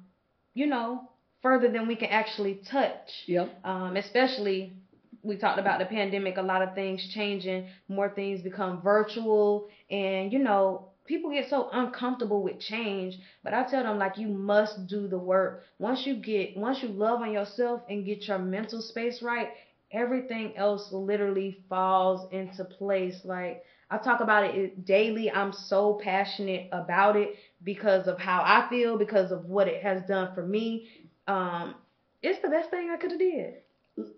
you 0.54 0.66
know 0.66 1.08
further 1.42 1.70
than 1.70 1.86
we 1.88 1.96
can 1.96 2.08
actually 2.10 2.60
touch. 2.70 3.08
Yep. 3.26 3.60
Um, 3.64 3.96
especially 3.96 4.74
we 5.22 5.36
talked 5.36 5.58
about 5.58 5.78
the 5.78 5.86
pandemic, 5.86 6.36
a 6.36 6.42
lot 6.42 6.62
of 6.62 6.74
things 6.74 7.06
changing, 7.14 7.66
more 7.88 8.08
things 8.08 8.42
become 8.42 8.80
virtual, 8.82 9.68
and 9.90 10.32
you 10.32 10.38
know 10.38 10.88
people 11.06 11.30
get 11.30 11.50
so 11.50 11.68
uncomfortable 11.72 12.42
with 12.42 12.60
change. 12.60 13.18
But 13.42 13.54
I 13.54 13.64
tell 13.64 13.82
them 13.82 13.98
like 13.98 14.16
you 14.18 14.28
must 14.28 14.86
do 14.86 15.08
the 15.08 15.18
work. 15.18 15.64
Once 15.78 16.06
you 16.06 16.14
get 16.16 16.56
once 16.56 16.82
you 16.82 16.88
love 16.88 17.20
on 17.20 17.32
yourself 17.32 17.82
and 17.88 18.04
get 18.04 18.28
your 18.28 18.38
mental 18.38 18.80
space 18.80 19.22
right, 19.22 19.48
everything 19.92 20.56
else 20.56 20.88
literally 20.92 21.58
falls 21.68 22.30
into 22.32 22.64
place. 22.64 23.20
Like 23.24 23.64
I 23.90 23.98
talk 23.98 24.20
about 24.20 24.44
it 24.44 24.84
daily. 24.84 25.30
I'm 25.30 25.52
so 25.52 25.94
passionate 26.02 26.68
about 26.72 27.16
it 27.16 27.34
because 27.64 28.06
of 28.06 28.18
how 28.18 28.42
I 28.44 28.68
feel, 28.68 28.96
because 28.96 29.32
of 29.32 29.46
what 29.46 29.66
it 29.66 29.82
has 29.82 30.02
done 30.06 30.34
for 30.34 30.46
me. 30.46 30.88
Um, 31.26 31.74
it's 32.22 32.40
the 32.40 32.48
best 32.48 32.70
thing 32.70 32.90
I 32.90 32.96
could 32.96 33.10
have 33.10 33.20
did. 33.20 33.54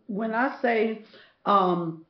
When 0.06 0.34
I 0.34 0.56
say 0.60 1.02
um, 1.46 2.04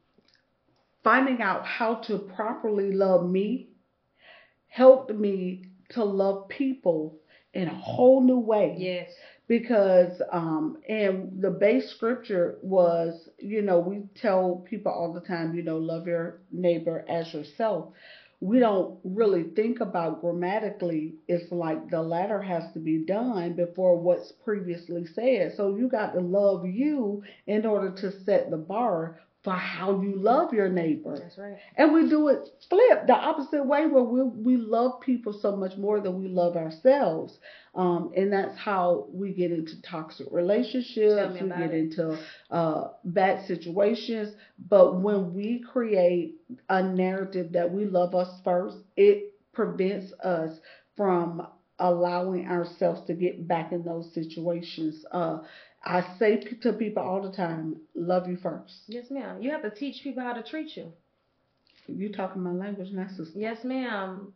finding 1.05 1.40
out 1.40 1.64
how 1.64 1.96
to 1.96 2.18
properly 2.18 2.92
love 2.92 3.29
me 3.29 3.68
helped 4.66 5.14
me 5.14 5.64
to 5.90 6.03
love 6.03 6.48
people 6.48 7.20
in 7.55 7.68
a 7.68 7.75
whole 7.75 8.22
new 8.22 8.38
way. 8.38 8.75
Yes 8.79 9.11
because 9.53 10.23
um 10.33 10.79
and 10.88 11.43
the 11.43 11.51
base 11.51 11.91
scripture 11.91 12.57
was 12.62 13.29
you 13.38 13.61
know 13.61 13.79
we 13.79 14.01
tell 14.15 14.65
people 14.71 14.91
all 14.91 15.12
the 15.12 15.21
time 15.21 15.55
you 15.55 15.62
know 15.62 15.77
love 15.77 16.07
your 16.07 16.41
neighbor 16.51 17.05
as 17.07 17.35
yourself. 17.35 17.93
We 18.41 18.61
don't 18.61 18.99
really 19.05 19.45
think 19.55 19.81
about 19.81 20.23
grammatically 20.23 21.17
it's 21.29 21.53
like 21.53 21.91
the 21.91 22.01
latter 22.01 22.41
has 22.41 22.73
to 22.73 22.79
be 22.79 23.05
done 23.05 23.53
before 23.53 23.99
what's 23.99 24.33
previously 24.33 25.05
said. 25.05 25.53
So 25.55 25.77
you 25.77 25.87
got 25.87 26.15
to 26.15 26.21
love 26.21 26.65
you 26.65 27.23
in 27.47 27.67
order 27.67 27.91
to 28.01 28.25
set 28.25 28.51
the 28.51 28.57
bar 28.57 29.21
for 29.43 29.55
how 29.55 30.01
you 30.01 30.15
love 30.15 30.53
your 30.53 30.69
neighbor. 30.69 31.19
That's 31.19 31.37
right. 31.37 31.57
And 31.77 31.93
we 31.93 32.09
do 32.09 32.29
it 32.29 32.49
flip 32.69 33.07
the 33.07 33.15
opposite 33.15 33.65
way 33.67 33.87
where 33.87 34.05
we 34.05 34.23
we 34.23 34.57
love 34.57 35.01
people 35.01 35.33
so 35.33 35.57
much 35.57 35.77
more 35.77 36.01
than 36.01 36.21
we 36.21 36.29
love 36.29 36.57
ourselves. 36.57 37.39
Um, 37.75 38.13
and 38.17 38.33
that's 38.33 38.57
how 38.57 39.07
we 39.11 39.33
get 39.33 39.51
into 39.51 39.81
toxic 39.83 40.27
relationships, 40.31 41.33
we 41.41 41.49
get 41.49 41.73
it. 41.73 41.75
into 41.75 42.19
uh, 42.51 42.89
bad 43.05 43.47
situations. 43.47 44.35
But 44.69 45.01
when 45.01 45.35
we 45.35 45.65
create 45.73 46.37
a 46.69 46.83
narrative 46.83 47.53
that 47.53 47.73
we 47.73 47.87
love 47.87 48.15
us 48.15 48.41
first, 48.45 48.77
it 48.97 49.35
prevents 49.53 50.13
us 50.23 50.59
from 50.97 51.47
allowing 51.79 52.47
ourselves 52.47 53.05
to 53.09 53.15
get 53.15 53.49
back 53.49 53.73
in 53.73 53.83
those 53.83 54.13
situations. 54.15 55.05
Uh, 55.11 55.41
I 55.85 56.05
say 56.18 56.37
to 56.37 56.73
people 56.75 57.03
all 57.03 57.23
the 57.23 57.33
time, 57.33 57.77
love 57.95 58.29
you 58.29 58.37
first. 58.37 58.83
Yes, 58.87 59.11
ma'am. 59.11 59.42
You 59.42 59.51
have 59.51 59.62
to 59.62 59.71
teach 59.71 60.03
people 60.03 60.23
how 60.23 60.33
to 60.33 60.42
treat 60.42 60.77
you. 60.77 60.92
You 61.88 62.12
talking 62.12 62.42
my 62.42 62.53
language 62.53 62.92
now, 62.92 63.09
sister? 63.09 63.38
Yes, 63.38 63.64
ma'am. 63.64 64.33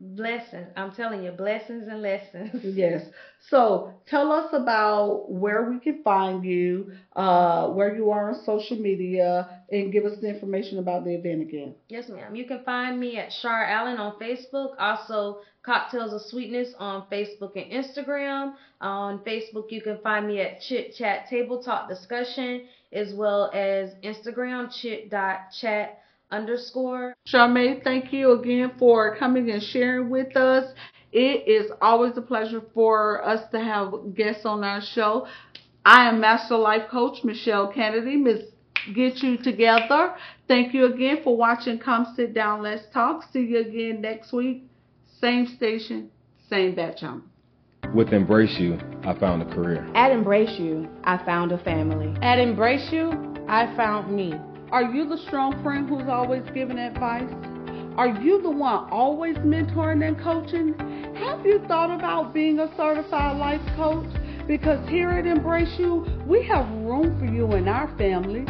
Blessings. 0.00 0.68
I'm 0.76 0.92
telling 0.92 1.24
you, 1.24 1.32
blessings 1.32 1.88
and 1.88 2.00
lessons. 2.00 2.50
yes. 2.76 3.04
So 3.50 3.92
tell 4.06 4.30
us 4.30 4.48
about 4.52 5.28
where 5.28 5.68
we 5.68 5.80
can 5.80 6.04
find 6.04 6.44
you, 6.44 6.92
uh, 7.16 7.66
where 7.70 7.96
you 7.96 8.10
are 8.12 8.30
on 8.30 8.44
social 8.44 8.76
media, 8.76 9.64
and 9.72 9.90
give 9.90 10.04
us 10.04 10.20
the 10.20 10.28
information 10.28 10.78
about 10.78 11.04
the 11.04 11.14
event 11.16 11.42
again. 11.42 11.74
Yes, 11.88 12.08
ma'am. 12.08 12.36
You 12.36 12.46
can 12.46 12.62
find 12.62 13.00
me 13.00 13.18
at 13.18 13.32
Shar 13.32 13.64
Allen 13.64 13.96
on 13.96 14.20
Facebook. 14.20 14.76
Also, 14.78 15.40
Cocktails 15.68 16.14
of 16.14 16.22
Sweetness 16.22 16.72
on 16.78 17.04
Facebook 17.12 17.52
and 17.54 17.70
Instagram. 17.70 18.54
On 18.80 19.18
Facebook, 19.18 19.70
you 19.70 19.82
can 19.82 19.98
find 19.98 20.26
me 20.26 20.40
at 20.40 20.62
Chit 20.62 20.94
Chat 20.96 21.28
Table 21.28 21.62
Talk 21.62 21.90
Discussion, 21.90 22.62
as 22.90 23.12
well 23.12 23.50
as 23.52 23.90
Instagram, 24.02 24.72
chit.chat 24.72 26.00
underscore. 26.30 27.12
Charmae, 27.30 27.84
thank 27.84 28.14
you 28.14 28.32
again 28.32 28.72
for 28.78 29.14
coming 29.16 29.50
and 29.50 29.62
sharing 29.62 30.08
with 30.08 30.34
us. 30.38 30.72
It 31.12 31.46
is 31.46 31.70
always 31.82 32.16
a 32.16 32.22
pleasure 32.22 32.62
for 32.72 33.22
us 33.22 33.42
to 33.50 33.60
have 33.60 34.14
guests 34.14 34.46
on 34.46 34.64
our 34.64 34.80
show. 34.80 35.26
I 35.84 36.08
am 36.08 36.18
Master 36.18 36.56
Life 36.56 36.88
Coach 36.90 37.22
Mechelle 37.24 37.74
Canady. 37.74 38.16
Miss 38.16 38.40
Get 38.94 39.22
You 39.22 39.36
Together. 39.36 40.14
Thank 40.46 40.72
you 40.72 40.86
again 40.86 41.18
for 41.22 41.36
watching 41.36 41.78
Come 41.78 42.14
Sit 42.16 42.32
Down, 42.32 42.62
Let's 42.62 42.90
Talk. 42.90 43.24
See 43.34 43.40
you 43.40 43.58
again 43.58 44.00
next 44.00 44.32
week. 44.32 44.67
Same 45.20 45.46
station, 45.56 46.10
same 46.48 46.76
bat 46.76 46.96
channel. 46.96 47.22
With 47.92 48.12
Embrace 48.12 48.56
You, 48.58 48.78
I 49.02 49.18
found 49.18 49.42
a 49.42 49.46
career. 49.46 49.88
At 49.94 50.12
Embrace 50.12 50.58
You, 50.60 50.88
I 51.04 51.24
found 51.24 51.50
a 51.50 51.58
family. 51.58 52.14
At 52.22 52.38
Embrace 52.38 52.88
You, 52.92 53.10
I 53.48 53.74
found 53.76 54.14
me. 54.14 54.34
Are 54.70 54.82
you 54.82 55.08
the 55.08 55.16
strong 55.26 55.60
friend 55.62 55.88
who's 55.88 56.08
always 56.08 56.42
giving 56.54 56.78
advice? 56.78 57.32
Are 57.96 58.20
you 58.20 58.40
the 58.42 58.50
one 58.50 58.88
always 58.90 59.36
mentoring 59.38 60.06
and 60.06 60.16
coaching? 60.20 60.74
Have 61.16 61.44
you 61.44 61.58
thought 61.66 61.90
about 61.92 62.32
being 62.32 62.60
a 62.60 62.68
certified 62.76 63.38
life 63.38 63.62
coach? 63.74 64.06
Because 64.46 64.88
here 64.88 65.10
at 65.10 65.26
Embrace 65.26 65.74
You, 65.78 66.06
we 66.26 66.46
have 66.46 66.68
room 66.68 67.18
for 67.18 67.26
you 67.26 67.52
in 67.54 67.66
our 67.66 67.88
family. 67.98 68.44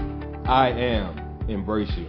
I 0.44 0.68
am 0.70 1.46
Embrace 1.48 1.92
You. 1.96 2.08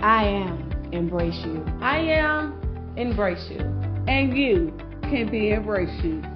I 0.00 0.24
am 0.24 0.70
Embrace 0.92 1.40
You. 1.44 1.64
I 1.80 1.98
am 1.98 2.94
Embrace 2.96 3.48
You. 3.50 3.85
And 4.08 4.36
you 4.36 4.72
can 5.02 5.28
be 5.30 5.50
Embrace 5.50 5.90
You. 6.02 6.35